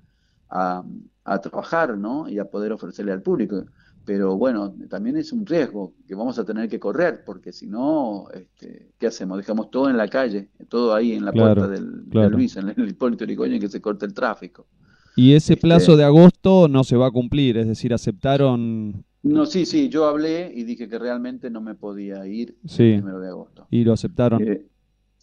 a, 0.50 0.84
a 1.26 1.40
trabajar, 1.40 1.98
¿no? 1.98 2.30
Y 2.30 2.40
a 2.40 2.46
poder 2.46 2.72
ofrecerle 2.72 3.12
al 3.12 3.22
público 3.22 3.66
pero 4.06 4.36
bueno, 4.36 4.74
también 4.90 5.18
es 5.18 5.32
un 5.32 5.46
riesgo 5.46 5.94
que 6.08 6.16
vamos 6.16 6.38
a 6.40 6.46
tener 6.46 6.68
que 6.68 6.80
correr, 6.80 7.24
porque 7.26 7.52
si 7.52 7.68
no, 7.68 8.28
este, 8.34 8.92
¿qué 8.98 9.08
hacemos? 9.08 9.38
Dejamos 9.38 9.70
todo 9.70 9.90
en 9.90 9.98
la 9.98 10.08
calle, 10.08 10.50
todo 10.70 10.94
ahí 10.94 11.14
en 11.14 11.26
la 11.26 11.32
puerta 11.32 11.68
del, 11.68 12.10
de 12.10 12.30
Luis, 12.30 12.56
en 12.58 12.70
el 12.70 12.90
Hipólito 12.90 13.26
Yrigoyen, 13.26 13.60
que 13.60 13.68
se 13.68 13.82
corte 13.82 14.06
el 14.06 14.14
tráfico. 14.14 14.68
Y 15.16 15.34
ese 15.34 15.54
este, 15.54 15.62
plazo 15.62 15.98
de 15.98 16.04
agosto 16.04 16.68
no 16.68 16.84
se 16.84 16.96
va 16.96 17.08
a 17.08 17.12
cumplir, 17.12 17.58
es 17.58 17.68
decir, 17.68 17.94
aceptaron... 17.94 19.06
No, 19.24 19.46
sí, 19.46 19.66
sí, 19.66 19.90
yo 19.90 20.06
hablé 20.06 20.52
y 20.56 20.64
dije 20.64 20.90
que 20.90 20.98
realmente 20.98 21.52
no 21.52 21.62
me 21.62 21.76
podía 21.76 22.26
ir 22.26 22.58
sí. 22.66 22.84
el 22.84 23.00
primero 23.02 23.20
de 23.20 23.28
agosto. 23.28 23.68
¿Y 23.70 23.84
lo 23.84 23.94
aceptaron? 23.94 24.42
Eh, 24.42 24.66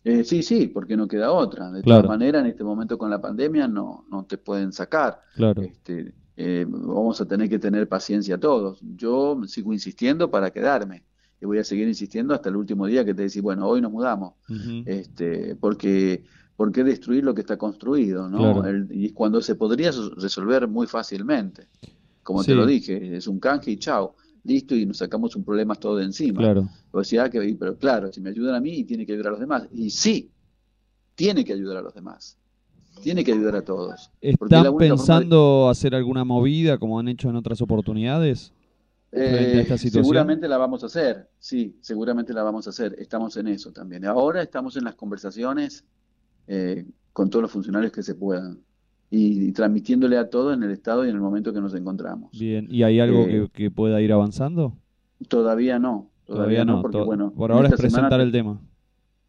eh, 0.04 0.22
sí, 0.22 0.42
sí, 0.42 0.68
porque 0.68 0.96
no 0.96 1.08
queda 1.08 1.32
otra. 1.32 1.72
De 1.72 1.82
todas 1.82 2.06
maneras, 2.06 2.42
en 2.42 2.50
este 2.50 2.62
momento 2.62 2.96
con 2.96 3.10
la 3.10 3.20
pandemia 3.20 3.66
no, 3.66 4.04
no 4.08 4.24
te 4.24 4.38
pueden 4.38 4.72
sacar. 4.72 5.20
Claro. 5.34 5.62
Este, 5.62 6.14
eh, 6.40 6.64
vamos 6.68 7.20
a 7.20 7.26
tener 7.26 7.48
que 7.48 7.58
tener 7.58 7.88
paciencia 7.88 8.38
todos. 8.38 8.78
Yo 8.96 9.40
sigo 9.48 9.72
insistiendo 9.72 10.30
para 10.30 10.52
quedarme 10.52 11.02
y 11.40 11.46
voy 11.46 11.58
a 11.58 11.64
seguir 11.64 11.88
insistiendo 11.88 12.32
hasta 12.32 12.48
el 12.48 12.54
último 12.54 12.86
día 12.86 13.04
que 13.04 13.12
te 13.12 13.22
decís, 13.22 13.42
bueno, 13.42 13.66
hoy 13.66 13.80
nos 13.80 13.90
mudamos, 13.90 14.34
este, 14.86 15.56
porque 15.56 16.22
¿por 16.54 16.70
qué 16.70 16.84
destruir 16.84 17.24
lo 17.24 17.34
que 17.34 17.40
está 17.40 17.56
construido? 17.56 18.28
¿no? 18.28 18.62
y 18.88 19.10
cuando 19.10 19.40
se 19.40 19.56
podría 19.56 19.90
resolver 20.16 20.68
muy 20.68 20.86
fácilmente, 20.86 21.66
como 22.22 22.44
te 22.44 22.54
lo 22.54 22.66
dije, 22.66 23.16
es 23.16 23.26
un 23.26 23.40
canje 23.40 23.72
y 23.72 23.76
chao, 23.76 24.14
listo 24.44 24.76
y 24.76 24.86
nos 24.86 24.98
sacamos 24.98 25.34
un 25.34 25.42
problema 25.42 25.74
todo 25.74 25.96
de 25.96 26.04
encima. 26.04 26.38
Claro. 26.38 26.68
O 26.92 27.02
sea, 27.02 27.28
que, 27.28 27.56
pero 27.58 27.76
claro, 27.76 28.12
si 28.12 28.20
me 28.20 28.30
ayudan 28.30 28.54
a 28.54 28.60
mí, 28.60 28.84
tiene 28.84 29.04
que 29.04 29.14
ayudar 29.14 29.28
a 29.28 29.32
los 29.32 29.40
demás. 29.40 29.66
Y 29.72 29.90
sí, 29.90 30.30
tiene 31.16 31.44
que 31.44 31.52
ayudar 31.52 31.78
a 31.78 31.82
los 31.82 31.94
demás 31.94 32.38
tiene 33.00 33.24
que 33.24 33.32
ayudar 33.32 33.56
a 33.56 33.62
todos. 33.62 34.10
¿Están 34.20 34.76
pensando 34.76 35.68
hacer 35.68 35.94
alguna 35.94 36.24
movida 36.24 36.78
como 36.78 36.98
han 36.98 37.08
hecho 37.08 37.28
en 37.30 37.36
otras 37.36 37.60
oportunidades? 37.60 38.52
esta 39.10 39.74
Eh, 39.74 39.78
seguramente 39.88 40.46
la 40.48 40.58
vamos 40.58 40.82
a 40.82 40.86
hacer, 40.86 41.28
sí, 41.38 41.76
seguramente 41.80 42.34
la 42.34 42.42
vamos 42.42 42.66
a 42.66 42.70
hacer. 42.70 42.94
Estamos 42.98 43.36
en 43.38 43.48
eso 43.48 43.72
también. 43.72 44.04
Ahora 44.04 44.42
estamos 44.42 44.76
en 44.76 44.84
las 44.84 44.94
conversaciones 44.96 45.84
eh, 46.46 46.84
con 47.12 47.30
todos 47.30 47.42
los 47.42 47.50
funcionarios 47.52 47.90
que 47.92 48.02
se 48.02 48.14
puedan 48.14 48.60
y, 49.10 49.48
y 49.48 49.52
transmitiéndole 49.52 50.18
a 50.18 50.28
todo 50.28 50.52
en 50.52 50.62
el 50.62 50.70
estado 50.70 51.06
y 51.06 51.08
en 51.08 51.14
el 51.14 51.22
momento 51.22 51.52
que 51.54 51.60
nos 51.60 51.74
encontramos. 51.74 52.30
Bien, 52.38 52.68
¿y 52.70 52.82
hay 52.82 53.00
algo 53.00 53.22
Eh, 53.22 53.48
que, 53.52 53.62
que 53.62 53.70
pueda 53.70 54.00
ir 54.02 54.12
avanzando? 54.12 54.76
Todavía 55.28 55.78
no, 55.78 56.10
Todavía 56.26 56.64
no, 56.66 56.82
porque 56.82 56.98
to- 56.98 57.06
bueno, 57.06 57.32
por 57.32 57.50
ahora 57.50 57.68
es 57.68 57.76
semana 57.76 58.08
presentar 58.08 58.20
el 58.20 58.30
tema. 58.32 58.60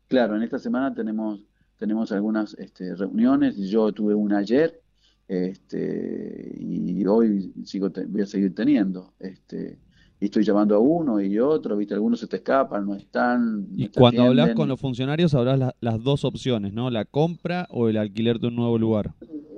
Claro, 0.09 0.35
en 0.35 0.43
esta 0.43 0.59
semana 0.59 0.93
tenemos, 0.93 1.39
tenemos 1.79 2.11
algunas 2.11 2.53
este, 2.59 2.93
reuniones. 2.95 3.57
Yo 3.57 3.91
tuve 3.91 4.13
una 4.13 4.39
ayer 4.39 4.79
este, 5.27 6.55
y 6.59 7.05
hoy 7.05 7.53
sigo 7.65 7.89
te- 7.91 8.05
voy 8.05 8.21
a 8.21 8.25
seguir 8.25 8.53
teniendo. 8.53 9.13
Este, 9.19 9.79
y 10.19 10.25
estoy 10.25 10.43
llamando 10.43 10.75
a 10.75 10.79
uno 10.79 11.21
y 11.21 11.39
otro, 11.39 11.77
¿viste? 11.77 11.93
Algunos 11.93 12.19
se 12.19 12.27
te 12.27 12.35
escapan, 12.37 12.85
no 12.85 12.93
están, 12.95 13.61
no 13.61 13.67
Y 13.77 13.87
te 13.87 13.99
cuando 13.99 14.23
hablas 14.23 14.53
con 14.53 14.67
los 14.67 14.79
funcionarios, 14.79 15.33
habrás 15.33 15.57
la- 15.57 15.75
las 15.79 16.03
dos 16.03 16.25
opciones, 16.25 16.73
¿no? 16.73 16.89
La 16.89 17.05
compra 17.05 17.67
o 17.71 17.87
el 17.87 17.97
alquiler 17.97 18.39
de 18.39 18.47
un 18.47 18.55
nuevo 18.57 18.77
lugar. 18.77 19.13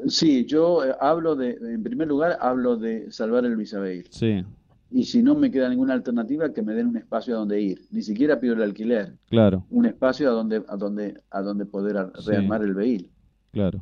Sí, 0.08 0.46
yo 0.46 0.86
eh, 0.86 0.94
hablo 1.00 1.36
de, 1.36 1.52
en 1.62 1.82
primer 1.84 2.08
lugar, 2.08 2.38
hablo 2.42 2.76
de 2.78 3.12
salvar 3.12 3.46
el 3.46 3.54
Luis. 3.54 3.76
Sí, 4.12 4.44
Y 4.92 5.06
si 5.06 5.24
no 5.24 5.36
me 5.36 5.50
queda 5.50 5.70
ninguna 5.70 5.94
alternativa, 5.94 6.52
que 6.54 6.62
me 6.62 6.74
den 6.74 6.88
un 6.88 6.98
espacio 6.98 7.36
a 7.36 7.40
donde 7.40 7.62
ir. 7.62 7.82
Ni 7.92 8.02
siquiera 8.02 8.40
pido 8.40 8.54
el 8.56 8.62
alquiler, 8.62 9.16
claro, 9.30 9.66
un 9.70 9.86
espacio 9.86 10.30
a 10.30 10.34
donde, 10.34 10.64
a 10.68 10.76
donde, 10.76 11.22
a 11.32 11.42
donde 11.42 11.66
poder 11.66 12.12
Sí. 12.20 12.30
rearmar 12.32 12.62
el 12.64 12.74
vehículo. 12.74 13.10
claro. 13.52 13.82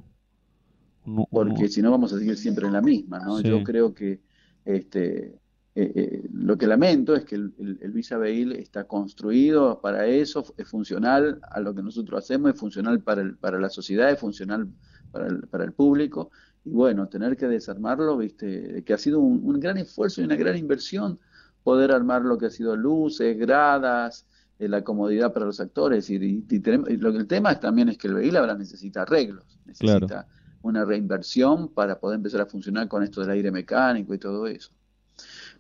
Porque 1.31 1.67
si 1.69 1.81
no 1.81 1.89
vamos 1.89 2.13
a 2.13 2.19
seguir 2.19 2.37
siempre 2.37 2.67
en 2.67 2.73
la 2.73 2.81
misma, 2.81 3.19
¿no? 3.19 3.39
Sí. 3.39 3.47
Yo 3.47 3.63
creo 3.63 3.93
que 3.95 4.19
este, 4.65 5.39
eh, 5.73 5.91
eh, 5.95 6.27
lo 6.31 6.55
que 6.57 6.67
lamento 6.67 7.15
es 7.15 7.25
que 7.25 7.35
el, 7.35 7.53
el, 7.57 7.79
el 7.81 7.91
Visa 7.91 8.17
Bail 8.17 8.51
está 8.51 8.83
construido 8.83 9.79
para 9.81 10.05
eso, 10.05 10.43
es 10.57 10.67
funcional 10.67 11.39
a 11.49 11.59
lo 11.61 11.73
que 11.73 11.81
nosotros 11.81 12.23
hacemos, 12.23 12.53
es 12.53 12.59
funcional 12.59 13.01
para, 13.01 13.21
el, 13.21 13.37
para 13.37 13.59
la 13.59 13.69
sociedad, 13.69 14.11
es 14.11 14.19
funcional 14.19 14.67
para 15.11 15.27
el, 15.27 15.47
para 15.47 15.63
el 15.63 15.71
público, 15.71 16.29
y 16.63 16.71
bueno, 16.71 17.07
tener 17.09 17.37
que 17.37 17.47
desarmarlo, 17.47 18.17
viste, 18.17 18.83
que 18.83 18.93
ha 18.93 18.97
sido 18.97 19.19
un, 19.19 19.41
un 19.43 19.59
gran 19.59 19.77
esfuerzo 19.77 20.21
y 20.21 20.25
una 20.25 20.35
gran 20.35 20.57
inversión 20.57 21.19
poder 21.63 21.91
armar 21.91 22.21
lo 22.23 22.37
que 22.37 22.47
ha 22.47 22.49
sido 22.49 22.75
luces, 22.75 23.37
gradas, 23.37 24.27
eh, 24.59 24.67
la 24.67 24.83
comodidad 24.83 25.33
para 25.33 25.45
los 25.45 25.59
actores, 25.59 26.09
y, 26.09 26.15
y- 26.17 26.45
y 26.49 26.59
tenemos- 26.59 26.89
y 26.89 26.97
lo 26.97 27.11
que 27.11 27.17
el 27.19 27.27
tema 27.27 27.51
es, 27.51 27.59
también 27.59 27.89
es 27.89 27.97
que 27.97 28.07
el 28.07 28.15
vehículo 28.15 28.39
ahora 28.39 28.55
necesita 28.55 29.01
arreglos, 29.03 29.59
necesita 29.65 30.17
Claro. 30.17 30.29
una 30.61 30.83
reinversión 30.85 31.69
para 31.73 31.99
poder 31.99 32.17
empezar 32.17 32.41
a 32.41 32.45
funcionar 32.45 32.87
con 32.87 33.03
esto 33.03 33.21
del 33.21 33.29
aire 33.31 33.51
mecánico 33.51 34.13
y 34.13 34.17
todo 34.19 34.47
eso. 34.47 34.71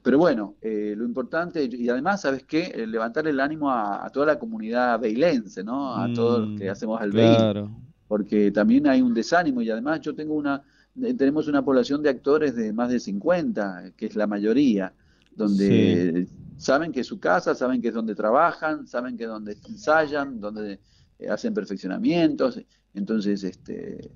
Pero 0.01 0.17
bueno, 0.17 0.57
eh, 0.61 0.93
lo 0.97 1.05
importante, 1.05 1.63
y 1.71 1.89
además, 1.89 2.21
¿sabes 2.21 2.43
qué? 2.45 2.71
Eh, 2.75 2.87
levantar 2.87 3.27
el 3.27 3.39
ánimo 3.39 3.69
a, 3.71 4.05
a 4.05 4.09
toda 4.09 4.25
la 4.27 4.39
comunidad 4.39 4.99
beilense, 4.99 5.63
¿no? 5.63 5.95
A 5.97 6.11
todos 6.11 6.41
los 6.41 6.51
que 6.53 6.69
Mm, 6.69 6.71
hacemos 6.71 7.01
el 7.01 7.13
Claro, 7.13 7.69
porque 8.07 8.51
también 8.51 8.87
hay 8.87 9.01
un 9.01 9.13
desánimo 9.13 9.61
y 9.61 9.69
además 9.69 10.01
yo 10.01 10.15
tengo 10.15 10.35
una, 10.35 10.63
tenemos 11.17 11.47
una 11.47 11.63
población 11.63 12.01
de 12.03 12.09
actores 12.09 12.55
de 12.55 12.73
más 12.73 12.89
de 12.91 12.99
50, 12.99 13.93
que 13.97 14.07
es 14.07 14.15
la 14.15 14.27
mayoría, 14.27 14.93
donde 15.35 16.27
saben 16.57 16.91
que 16.91 17.01
es 17.01 17.07
su 17.07 17.19
casa, 17.19 17.55
saben 17.55 17.81
que 17.81 17.89
es 17.89 17.93
donde 17.93 18.15
trabajan, 18.15 18.87
saben 18.87 19.17
que 19.17 19.23
es 19.23 19.29
donde 19.29 19.57
ensayan, 19.67 20.39
donde 20.39 20.79
eh, 21.19 21.29
hacen 21.29 21.53
perfeccionamientos, 21.53 22.59
entonces 22.93 23.43
este 23.43 24.11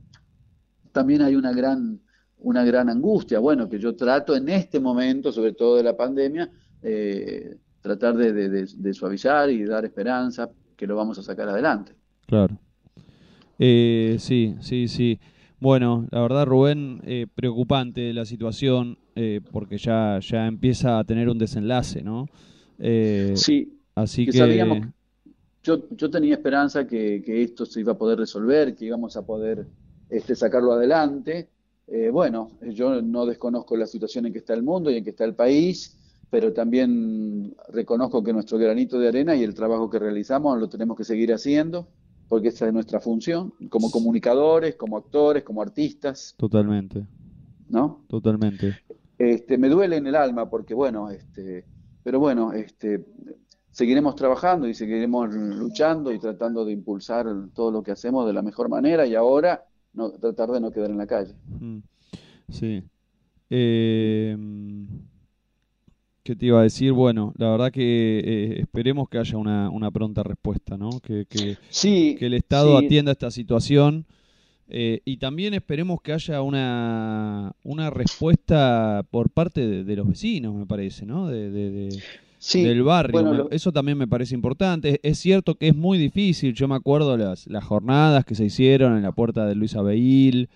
también 0.91 1.21
hay 1.21 1.35
una 1.35 1.51
gran 1.53 1.99
una 2.37 2.65
gran 2.65 2.89
angustia, 2.89 3.39
bueno, 3.39 3.69
que 3.69 3.79
yo 3.79 3.95
trato 3.95 4.35
en 4.35 4.49
este 4.49 4.77
momento, 4.79 5.31
sobre 5.31 5.53
todo 5.53 5.77
de 5.77 5.83
la 5.83 5.95
pandemia, 5.95 6.51
eh, 6.81 7.55
tratar 7.79 8.17
de, 8.17 8.33
de- 8.33 8.49
de- 8.49 8.67
de 8.75 8.93
suavizar 8.93 9.49
y 9.49 9.63
dar 9.63 9.85
esperanza 9.85 10.49
que 10.75 10.85
lo 10.85 10.97
vamos 10.97 11.17
a 11.19 11.23
sacar 11.23 11.47
adelante. 11.47 11.95
claro. 12.27 12.57
Eh, 13.59 14.17
sí, 14.19 14.55
sí, 14.61 14.87
sí. 14.87 15.19
Bueno, 15.63 16.09
la 16.11 16.19
verdad, 16.19 16.45
Rubén, 16.45 16.99
eh, 17.05 17.25
preocupante 17.33 18.11
la 18.11 18.25
situación 18.25 18.97
eh, 19.15 19.39
porque 19.49 19.77
ya, 19.77 20.19
ya 20.19 20.45
empieza 20.45 20.99
a 20.99 21.05
tener 21.05 21.29
un 21.29 21.37
desenlace, 21.37 22.03
¿no? 22.03 22.27
Eh, 22.79 23.31
Sí, 23.37 23.79
así 23.95 24.25
que 24.25 24.33
que, 24.33 24.37
sabíamos 24.39 24.87
yo, 25.63 25.87
yo 25.91 26.09
tenía 26.09 26.33
esperanza 26.33 26.85
que, 26.85 27.23
que 27.25 27.43
esto 27.43 27.65
se 27.65 27.79
iba 27.79 27.93
a 27.93 27.97
poder 27.97 28.19
resolver, 28.19 28.75
que 28.75 28.83
íbamos 28.83 29.15
a 29.15 29.25
poder 29.25 29.65
este, 30.09 30.35
sacarlo 30.35 30.73
adelante. 30.73 31.47
Eh, 31.87 32.09
bueno, 32.09 32.51
yo 32.73 33.01
no 33.01 33.25
desconozco 33.25 33.77
la 33.77 33.87
situación 33.87 34.25
en 34.25 34.33
que 34.33 34.39
está 34.39 34.53
el 34.53 34.63
mundo 34.63 34.91
y 34.91 34.97
en 34.97 35.05
que 35.05 35.11
está 35.11 35.23
el 35.23 35.33
país, 35.33 35.97
pero 36.29 36.51
también 36.51 37.55
reconozco 37.69 38.21
que 38.21 38.33
nuestro 38.33 38.57
granito 38.57 38.99
de 38.99 39.07
arena 39.07 39.33
y 39.33 39.43
el 39.43 39.53
trabajo 39.53 39.89
que 39.89 39.99
realizamos 39.99 40.59
lo 40.59 40.67
tenemos 40.67 40.97
que 40.97 41.05
seguir 41.05 41.31
haciendo, 41.31 41.87
porque 42.27 42.49
esa 42.49 42.67
es 42.67 42.73
nuestra 42.73 42.99
función, 42.99 43.53
como 43.69 43.91
comunicadores, 43.91 44.75
como 44.75 44.97
actores, 44.97 45.43
como 45.43 45.61
artistas, 45.61 46.35
totalmente, 46.37 47.05
¿no? 47.69 48.03
totalmente. 48.07 48.75
Este, 49.17 49.57
me 49.57 49.69
duele 49.69 49.97
en 49.97 50.07
el 50.07 50.15
alma 50.15 50.49
porque, 50.49 50.73
bueno, 50.73 51.09
este, 51.09 51.65
pero 52.03 52.19
bueno, 52.19 52.53
este, 52.53 53.05
seguiremos 53.71 54.15
trabajando 54.15 54.67
y 54.67 54.73
seguiremos 54.73 55.33
luchando 55.33 56.11
y 56.11 56.19
tratando 56.19 56.65
de 56.65 56.73
impulsar 56.73 57.27
todo 57.53 57.71
lo 57.71 57.83
que 57.83 57.91
hacemos 57.91 58.25
de 58.25 58.33
la 58.33 58.41
mejor 58.41 58.69
manera 58.69 59.05
y 59.05 59.15
ahora 59.15 59.65
no, 59.93 60.11
tratar 60.11 60.51
de 60.51 60.59
no 60.59 60.71
quedar 60.71 60.89
en 60.89 60.97
la 60.97 61.07
calle. 61.07 61.33
Mm, 61.59 61.79
Sí. 62.49 62.83
Eh, 63.49 64.37
¿qué 66.23 66.35
te 66.35 66.47
iba 66.47 66.59
a 66.59 66.63
decir? 66.63 66.91
Bueno, 66.93 67.33
la 67.37 67.49
verdad 67.51 67.71
que 67.71 68.19
eh, 68.23 68.59
esperemos 68.61 69.09
que 69.09 69.17
haya 69.19 69.37
una, 69.37 69.69
una 69.69 69.91
pronta 69.91 70.23
respuesta, 70.23 70.77
¿no? 70.77 70.99
Que, 71.01 71.25
que, 71.29 71.57
Sí, 71.69 72.15
que 72.15 72.27
el 72.27 72.33
Estado 72.35 72.77
sí, 72.79 72.85
atienda 72.85 73.11
esta 73.13 73.31
situación 73.31 74.05
eh, 74.69 75.01
y 75.05 75.17
también 75.17 75.53
esperemos 75.53 76.01
que 76.01 76.13
haya 76.13 76.41
una, 76.41 77.53
una 77.63 77.89
respuesta 77.89 79.05
por 79.11 79.29
parte 79.29 79.67
de, 79.67 79.83
de 79.83 79.95
los 79.95 80.07
vecinos, 80.07 80.55
me 80.55 80.65
parece, 80.65 81.05
¿no? 81.05 81.27
De, 81.27 81.51
de- 81.51 81.71
de- 81.71 82.03
sí, 82.39 82.63
del 82.63 82.83
barrio. 82.83 83.13
bueno, 83.13 83.31
Me- 83.31 83.37
lo- 83.39 83.51
Eso 83.51 83.71
también 83.71 83.97
me 83.97 84.07
parece 84.07 84.35
importante. 84.35 84.89
Es, 84.89 84.99
es 85.03 85.19
cierto 85.19 85.55
que 85.55 85.67
es 85.69 85.75
muy 85.75 85.97
difícil. 85.97 86.53
Yo 86.53 86.67
me 86.67 86.75
acuerdo 86.75 87.17
las, 87.17 87.47
las 87.47 87.63
jornadas 87.63 88.25
que 88.25 88.35
se 88.35 88.45
hicieron 88.45 88.95
en 88.97 89.03
la 89.03 89.11
puerta 89.11 89.45
de 89.45 89.55
Luis 89.55 89.75
Abeil, 89.75 90.49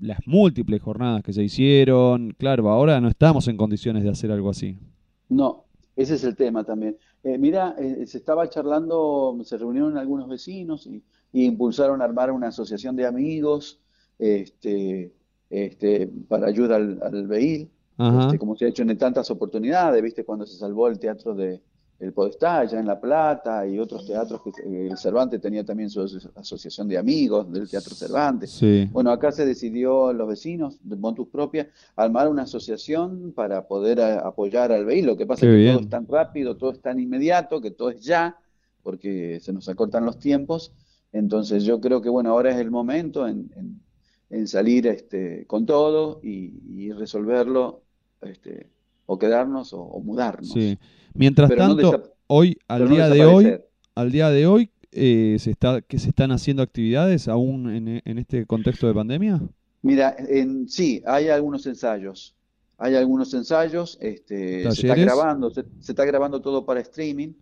las 0.00 0.18
múltiples 0.26 0.82
jornadas 0.82 1.22
que 1.22 1.32
se 1.32 1.42
hicieron. 1.42 2.34
Claro, 2.38 2.68
ahora 2.70 3.00
no 3.00 3.08
estamos 3.08 3.48
en 3.48 3.56
condiciones 3.56 4.02
de 4.02 4.10
hacer 4.10 4.30
algo 4.30 4.50
así. 4.50 4.78
No, 5.28 5.64
ese 5.96 6.14
es 6.14 6.24
el 6.24 6.36
tema 6.36 6.64
también. 6.64 6.96
Eh, 7.24 7.38
mira, 7.38 7.74
eh, 7.78 8.06
se 8.06 8.18
estaba 8.18 8.48
charlando, 8.48 9.36
se 9.44 9.58
reunieron 9.58 9.96
algunos 9.96 10.28
vecinos 10.28 10.86
y, 10.86 11.02
y 11.32 11.44
impulsaron 11.44 12.00
a 12.00 12.04
armar 12.04 12.30
una 12.30 12.48
asociación 12.48 12.96
de 12.96 13.06
amigos 13.06 13.80
este, 14.18 15.12
este, 15.50 16.08
para 16.28 16.46
ayuda 16.46 16.76
al, 16.76 17.00
al 17.02 17.32
este, 17.98 18.38
como 18.38 18.54
se 18.54 18.64
ha 18.64 18.68
hecho 18.68 18.82
en 18.82 18.96
tantas 18.96 19.30
oportunidades, 19.30 20.00
¿viste? 20.02 20.24
Cuando 20.24 20.46
se 20.46 20.56
salvó 20.56 20.86
el 20.86 21.00
teatro 21.00 21.34
de 21.34 21.60
El 22.00 22.12
Podestá, 22.12 22.60
allá 22.60 22.78
en 22.78 22.86
La 22.86 23.00
Plata, 23.00 23.66
y 23.66 23.76
otros 23.80 24.06
teatros 24.06 24.40
que 24.42 24.50
eh, 24.62 24.86
el 24.88 24.96
Cervantes 24.96 25.40
tenía 25.40 25.64
también 25.64 25.90
su 25.90 26.00
aso- 26.00 26.30
asociación 26.36 26.86
de 26.86 26.96
amigos 26.96 27.50
del 27.52 27.68
Teatro 27.68 27.92
Cervantes. 27.94 28.52
Sí. 28.52 28.88
Bueno, 28.92 29.10
acá 29.10 29.32
se 29.32 29.44
decidió 29.44 30.12
los 30.12 30.28
vecinos 30.28 30.78
de 30.82 30.94
Montus 30.94 31.26
Propia 31.28 31.68
armar 31.96 32.28
una 32.28 32.42
asociación 32.42 33.32
para 33.34 33.66
poder 33.66 34.00
a- 34.00 34.20
apoyar 34.20 34.70
al 34.70 34.84
BEI. 34.84 35.02
Lo 35.02 35.16
que 35.16 35.26
pasa 35.26 35.40
Qué 35.40 35.46
es 35.48 35.52
que 35.52 35.56
bien. 35.56 35.72
todo 35.74 35.84
es 35.84 35.90
tan 35.90 36.06
rápido, 36.06 36.56
todo 36.56 36.70
es 36.70 36.80
tan 36.80 37.00
inmediato, 37.00 37.60
que 37.60 37.72
todo 37.72 37.90
es 37.90 38.00
ya, 38.04 38.36
porque 38.84 39.40
se 39.40 39.52
nos 39.52 39.68
acortan 39.68 40.04
los 40.04 40.20
tiempos. 40.20 40.72
Entonces 41.12 41.64
yo 41.64 41.80
creo 41.80 42.00
que 42.00 42.08
bueno, 42.10 42.30
ahora 42.30 42.50
es 42.52 42.58
el 42.58 42.70
momento 42.70 43.26
en, 43.26 43.50
en- 43.56 43.80
en 44.30 44.46
salir 44.46 44.86
este, 44.86 45.46
con 45.46 45.64
todo 45.66 46.20
y, 46.22 46.52
y 46.68 46.92
resolverlo, 46.92 47.82
este, 48.20 48.68
o 49.06 49.18
quedarnos 49.18 49.72
o, 49.72 49.80
o 49.80 50.00
mudarnos. 50.00 50.50
Sí. 50.52 50.78
Mientras 51.18 51.48
Pero 51.50 51.66
tanto, 51.66 52.14
hoy, 52.28 52.56
al 52.68 52.78
pero 52.78 52.88
no 52.88 52.94
día 52.94 53.08
de 53.08 53.24
hoy, 53.26 53.58
al 53.94 54.12
día 54.12 54.30
de 54.30 54.46
hoy, 54.46 54.70
eh, 54.92 55.36
se 55.40 55.50
está, 55.50 55.82
que 55.82 55.98
se 55.98 56.10
están 56.10 56.30
haciendo 56.30 56.62
actividades 56.62 57.28
aún 57.28 57.68
en, 57.74 58.00
en 58.04 58.18
este 58.18 58.46
contexto 58.46 58.86
de 58.86 58.94
pandemia. 58.94 59.42
Mira, 59.82 60.14
en, 60.18 60.68
sí, 60.68 61.02
hay 61.06 61.28
algunos 61.28 61.66
ensayos. 61.66 62.34
Hay 62.78 62.94
algunos 62.94 63.34
ensayos, 63.34 63.98
este, 64.00 64.70
se 64.70 64.86
está 64.86 64.94
grabando, 64.94 65.50
se, 65.50 65.64
se 65.80 65.92
está 65.92 66.04
grabando 66.04 66.40
todo 66.40 66.64
para 66.64 66.78
streaming, 66.80 67.32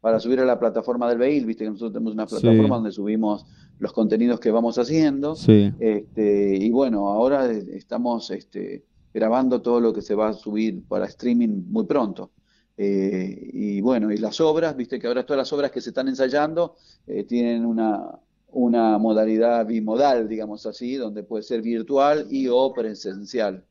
para 0.00 0.18
subir 0.18 0.40
a 0.40 0.46
la 0.46 0.58
plataforma 0.58 1.06
del 1.08 1.18
Bail, 1.18 1.44
viste 1.44 1.64
que 1.64 1.70
nosotros 1.70 1.92
tenemos 1.92 2.14
una 2.14 2.26
plataforma 2.26 2.62
Sí. 2.64 2.70
donde 2.70 2.92
subimos 2.92 3.44
los 3.78 3.92
contenidos 3.92 4.40
que 4.40 4.50
vamos 4.50 4.78
haciendo. 4.78 5.34
Sí. 5.36 5.70
Este, 5.78 6.56
y 6.56 6.70
bueno, 6.70 7.08
ahora 7.08 7.50
estamos 7.50 8.30
este, 8.30 8.84
grabando 9.12 9.60
todo 9.60 9.80
lo 9.80 9.92
que 9.92 10.00
se 10.00 10.14
va 10.14 10.28
a 10.28 10.32
subir 10.32 10.82
para 10.88 11.04
streaming 11.04 11.64
muy 11.68 11.84
pronto. 11.84 12.30
Eh, 12.78 13.50
y 13.52 13.80
bueno, 13.80 14.12
y 14.12 14.18
las 14.18 14.40
obras, 14.40 14.76
viste 14.76 14.98
que 14.98 15.06
ahora 15.06 15.24
todas 15.24 15.38
las 15.38 15.52
obras 15.52 15.70
que 15.70 15.80
se 15.80 15.90
están 15.90 16.08
ensayando 16.08 16.76
eh, 17.06 17.24
tienen 17.24 17.64
una, 17.64 18.18
una 18.48 18.98
modalidad 18.98 19.66
bimodal, 19.66 20.28
digamos 20.28 20.66
así, 20.66 20.96
donde 20.96 21.22
puede 21.22 21.42
ser 21.42 21.62
virtual 21.62 22.26
y 22.30 22.48
o 22.48 22.72
presencial. 22.72 23.64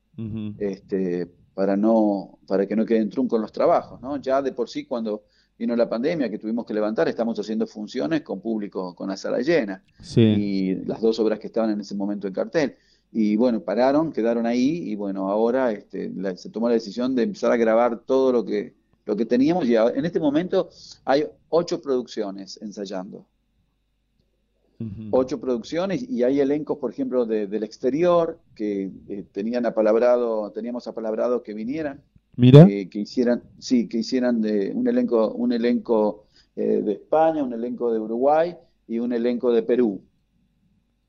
Este, 0.60 1.30
para 1.54 1.76
no, 1.76 2.40
para 2.48 2.66
que 2.66 2.76
no 2.76 2.86
queden 2.86 3.10
truncos 3.10 3.40
los 3.40 3.52
trabajos, 3.52 4.00
¿no? 4.02 4.16
Ya 4.18 4.42
de 4.42 4.54
por 4.54 4.70
sí 4.70 4.86
cuando 4.86 5.24
vino 5.58 5.76
la 5.76 5.90
pandemia 5.90 6.30
que 6.30 6.38
tuvimos 6.38 6.66
que 6.66 6.74
levantar, 6.74 7.08
estamos 7.08 7.38
haciendo 7.40 7.68
funciones 7.68 8.22
con 8.22 8.40
público, 8.40 8.96
con 8.96 9.10
la 9.10 9.18
sala 9.18 9.40
llena. 9.40 9.84
Y 10.16 10.76
las 10.86 11.02
dos 11.02 11.20
obras 11.20 11.40
que 11.40 11.48
estaban 11.48 11.70
en 11.72 11.82
ese 11.82 11.96
momento 11.96 12.28
en 12.28 12.34
cartel. 12.34 12.76
Y 13.12 13.36
bueno, 13.38 13.62
pararon, 13.62 14.12
quedaron 14.12 14.46
ahí 14.46 14.90
y 14.90 14.96
bueno, 14.96 15.30
ahora 15.30 15.72
este, 15.72 16.12
se 16.36 16.50
tomó 16.50 16.68
la 16.68 16.74
decisión 16.76 17.16
de 17.16 17.24
empezar 17.24 17.52
a 17.52 17.58
grabar 17.58 18.00
todo 18.00 18.32
lo 18.34 18.44
que, 18.44 18.74
lo 19.06 19.16
que 19.16 19.26
teníamos 19.26 19.68
y 19.68 19.76
en 19.76 20.06
este 20.06 20.20
momento 20.20 20.70
hay 21.04 21.26
ocho 21.50 21.82
producciones 21.82 22.60
ensayando. 22.62 23.26
Ocho 25.12 25.40
producciones 25.40 26.04
y 26.10 26.24
hay 26.24 26.42
elencos, 26.42 26.78
por 26.80 26.92
ejemplo, 26.92 27.26
del 27.26 27.64
exterior 27.64 28.40
que 28.56 28.92
eh, 29.08 29.24
tenían 29.32 29.66
apalabrado, 29.66 30.52
teníamos 30.52 30.86
apalabrado 30.88 31.44
que 31.44 31.54
vinieran 31.54 32.02
Mira. 32.36 32.68
que 32.68 32.90
hicieran, 32.94 33.42
sí, 33.58 33.88
que 33.88 34.00
hicieran 34.00 34.42
de 34.42 34.74
un 34.76 34.86
elenco, 34.88 35.32
un 35.32 35.54
elenco 35.54 36.26
eh, 36.58 36.82
de 36.84 36.92
España, 36.94 37.42
un 37.42 37.54
elenco 37.54 37.94
de 37.94 38.00
Uruguay 38.00 38.56
y 38.88 39.00
un 39.00 39.14
elenco 39.14 39.54
de 39.54 39.64
Perú. 39.64 40.02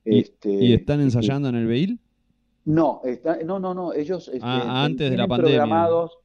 ¿Y, 0.05 0.19
este, 0.19 0.73
están 0.73 1.01
ensayando 1.01 1.49
en 1.49 1.55
el 1.55 1.67
Beil? 1.67 1.99
No, 2.63 3.01
está, 3.03 3.37
no, 3.43 3.59
no, 3.59 3.73
no, 3.73 3.93
ellos 3.93 4.29
este, 4.29 4.39
ah, 4.43 4.85
antes 4.85 5.11
de 5.11 5.17
la 5.17 5.27
pandemia. 5.27 5.59
Programados, 5.59 6.17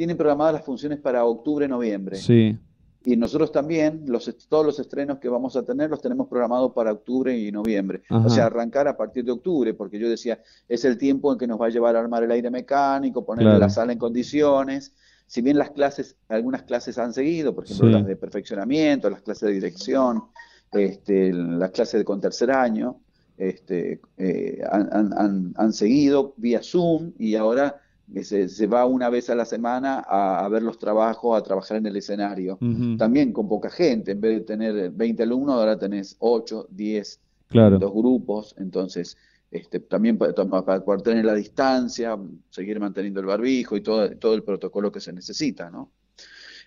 tienen 0.00 0.16
programadas 0.16 0.54
las 0.54 0.64
funciones 0.64 0.98
para 0.98 1.26
octubre, 1.26 1.68
noviembre. 1.68 2.16
Sí. 2.16 2.56
Y 3.04 3.18
nosotros 3.18 3.52
también, 3.52 4.04
los, 4.06 4.34
todos 4.48 4.64
los 4.64 4.78
estrenos 4.78 5.18
que 5.18 5.28
vamos 5.28 5.56
a 5.56 5.62
tener 5.62 5.90
los 5.90 6.00
tenemos 6.00 6.26
programados 6.26 6.72
para 6.72 6.90
octubre 6.90 7.38
y 7.38 7.52
noviembre. 7.52 8.00
O 8.08 8.30
sea, 8.30 8.46
arrancar 8.46 8.88
a 8.88 8.96
partir 8.96 9.26
de 9.26 9.32
octubre, 9.32 9.74
porque 9.74 9.98
yo 9.98 10.08
decía, 10.08 10.40
es 10.70 10.86
el 10.86 10.96
tiempo 10.96 11.30
en 11.30 11.38
que 11.38 11.46
nos 11.46 11.60
va 11.60 11.66
a 11.66 11.68
llevar 11.68 11.96
a 11.96 12.00
armar 12.00 12.22
el 12.22 12.30
aire 12.30 12.50
mecánico, 12.50 13.26
poner 13.26 13.44
la 13.44 13.68
sala 13.68 13.92
en 13.92 13.98
condiciones. 13.98 14.94
Si 15.26 15.42
bien 15.42 15.58
las 15.58 15.68
clases, 15.72 16.16
algunas 16.28 16.62
clases 16.62 16.96
han 16.96 17.12
seguido, 17.12 17.54
por 17.54 17.64
ejemplo, 17.64 17.90
las 17.90 18.06
de 18.06 18.16
perfeccionamiento, 18.16 19.10
las 19.10 19.20
clases 19.20 19.48
de 19.48 19.52
dirección, 19.52 20.24
este, 20.72 21.30
las 21.34 21.72
clases 21.72 22.00
de 22.00 22.04
con 22.06 22.22
tercer 22.22 22.50
año, 22.50 22.96
este, 23.36 24.00
eh, 24.16 24.62
han, 24.72 25.12
han, 25.12 25.52
han 25.56 25.72
seguido 25.74 26.32
vía 26.38 26.62
Zoom 26.62 27.12
y 27.18 27.34
ahora 27.34 27.82
se, 28.22 28.48
se, 28.48 28.66
va 28.66 28.86
una 28.86 29.08
vez 29.08 29.30
a 29.30 29.34
la 29.34 29.44
semana 29.44 30.00
a, 30.00 30.48
ver 30.48 30.62
los 30.62 30.78
trabajos, 30.78 31.38
a 31.38 31.42
trabajar 31.42 31.76
en 31.76 31.86
el 31.86 31.96
escenario. 31.96 32.58
También 32.98 33.32
con 33.32 33.48
poca 33.48 33.70
gente, 33.70 34.12
en 34.12 34.20
vez 34.20 34.38
de 34.38 34.40
tener 34.40 34.90
20 34.90 35.22
alumnos, 35.22 35.56
ahora 35.56 35.78
tenés 35.78 36.16
8, 36.18 36.68
10, 36.70 37.20
dos 37.50 37.92
grupos, 37.92 38.54
entonces 38.58 39.16
este, 39.50 39.80
también 39.80 40.16
para, 40.16 40.34
para, 40.34 41.02
tener 41.02 41.24
la 41.24 41.34
distancia, 41.34 42.16
seguir 42.50 42.78
manteniendo 42.78 43.20
el 43.20 43.26
barbijo 43.26 43.76
y 43.76 43.80
todo, 43.80 44.08
todo 44.16 44.34
el 44.34 44.44
protocolo 44.44 44.92
que 44.92 45.00
se 45.00 45.12
necesita, 45.12 45.70
¿no? 45.70 45.90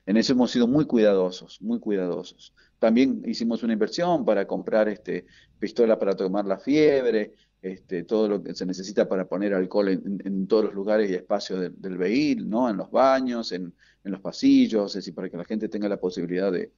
En 0.05 0.17
eso 0.17 0.33
hemos 0.33 0.51
sido 0.51 0.67
muy 0.67 0.85
cuidadosos, 0.85 1.61
muy 1.61 1.79
cuidadosos. 1.79 2.53
También 2.77 3.23
hicimos 3.25 3.63
una 3.63 3.71
inversión 3.71 4.25
para 4.25 4.45
comprar 4.45 4.89
este, 4.89 5.25
pistola 5.59 5.97
para 5.97 6.15
tomar 6.15 6.45
la 6.45 6.57
fiebre, 6.57 7.33
este, 7.63 8.03
todo 8.03 8.27
lo 8.27 8.43
que 8.43 8.53
se 8.53 8.65
necesita 8.65 9.07
para 9.07 9.25
poner 9.25 9.53
alcohol 9.53 9.87
en, 9.87 10.47
todos 10.47 10.65
los 10.65 10.73
lugares 10.73 11.09
y 11.09 11.13
espacios 11.13 11.71
del 11.77 11.97
vehículo, 11.97 12.49
¿no? 12.49 12.69
en 12.69 12.75
los 12.75 12.91
baños, 12.91 13.53
en, 13.53 13.73
los 14.03 14.19
pasillos, 14.19 14.91
es 14.91 14.95
decir, 14.95 15.15
para 15.15 15.29
que 15.29 15.37
la 15.37 15.45
gente 15.45 15.69
tenga 15.69 15.87
la 15.87 15.95
posibilidad 15.95 16.51
de, 16.51 16.71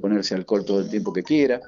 ponerse 0.00 0.34
alcohol 0.34 0.64
todo 0.64 0.80
el 0.80 0.88
tiempo 0.88 1.12
que 1.12 1.22
quiera. 1.22 1.60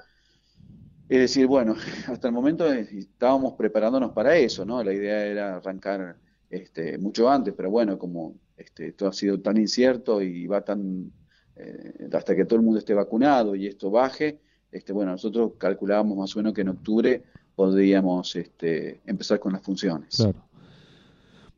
Es 1.11 1.19
decir, 1.19 1.47
bueno, 1.47 1.77
hasta 2.09 2.29
el 2.29 2.33
momento 2.33 2.73
estábamos 2.73 3.53
preparándonos 3.53 4.13
para 4.13 4.35
eso, 4.35 4.65
¿no? 4.65 4.83
La 4.83 4.95
idea 4.95 5.27
era 5.27 5.57
arrancar 5.57 6.17
este, 6.49 6.97
mucho 6.97 7.29
antes, 7.29 7.53
pero 7.55 7.71
bueno, 7.71 7.99
como 7.99 8.35
este, 8.57 8.93
todo 8.93 9.11
ha 9.11 9.13
sido 9.13 9.43
tan 9.43 9.59
incierto 9.59 10.23
y 10.23 10.47
va 10.47 10.65
tan 10.65 11.13
eh, 11.57 12.09
hasta 12.11 12.35
que 12.35 12.47
todo 12.47 12.61
el 12.61 12.65
mundo 12.65 12.79
esté 12.79 12.95
vacunado 12.95 13.55
y 13.55 13.67
esto 13.67 13.91
baje, 13.91 14.41
este, 14.73 14.95
bueno, 14.95 15.13
nosotros 15.13 15.53
calculábamos 15.59 16.17
más 16.17 16.35
o 16.35 16.39
menos 16.39 16.55
que 16.55 16.63
en 16.63 16.71
octubre 16.71 17.25
podríamos 17.55 18.37
este, 18.37 19.01
empezar 19.07 19.39
con 19.41 19.53
las 19.53 19.63
funciones. 19.63 20.17
Claro. 20.17 20.35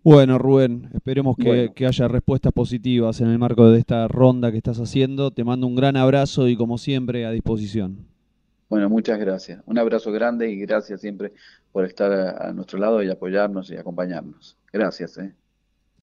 Bueno, 0.02 0.38
Rubén, 0.38 0.90
esperemos 0.94 1.37
que, 1.37 1.72
que, 1.74 1.85
haya 1.85 2.06
respuestas 2.06 2.52
positivas 2.52 3.20
en 3.20 3.26
el 3.28 3.38
marco 3.40 3.68
de 3.70 3.80
esta 3.80 4.06
ronda 4.06 4.52
que 4.52 4.59
estás 4.59 4.78
haciendo. 4.78 5.32
Te 5.32 5.42
mando 5.42 5.66
un 5.66 5.74
gran 5.74 5.96
abrazo 5.96 6.46
y 6.46 6.56
como 6.56 6.78
siempre 6.78 7.26
a 7.26 7.32
disposición. 7.32 8.06
Bueno, 8.68 8.88
muchas 8.88 9.18
gracias. 9.18 9.62
Un 9.66 9.78
abrazo 9.78 10.12
grande 10.12 10.50
y 10.50 10.59
gracias 10.59 11.00
siempre 11.00 11.32
por 11.72 11.85
estar 11.85 12.12
a, 12.12 12.52
nuestro 12.52 12.78
lado 12.78 13.02
y 13.02 13.11
apoyarnos 13.11 13.70
y 13.70 13.76
acompañarnos. 13.76 14.56
Gracias. 14.72 15.18
¿eh? 15.18 15.35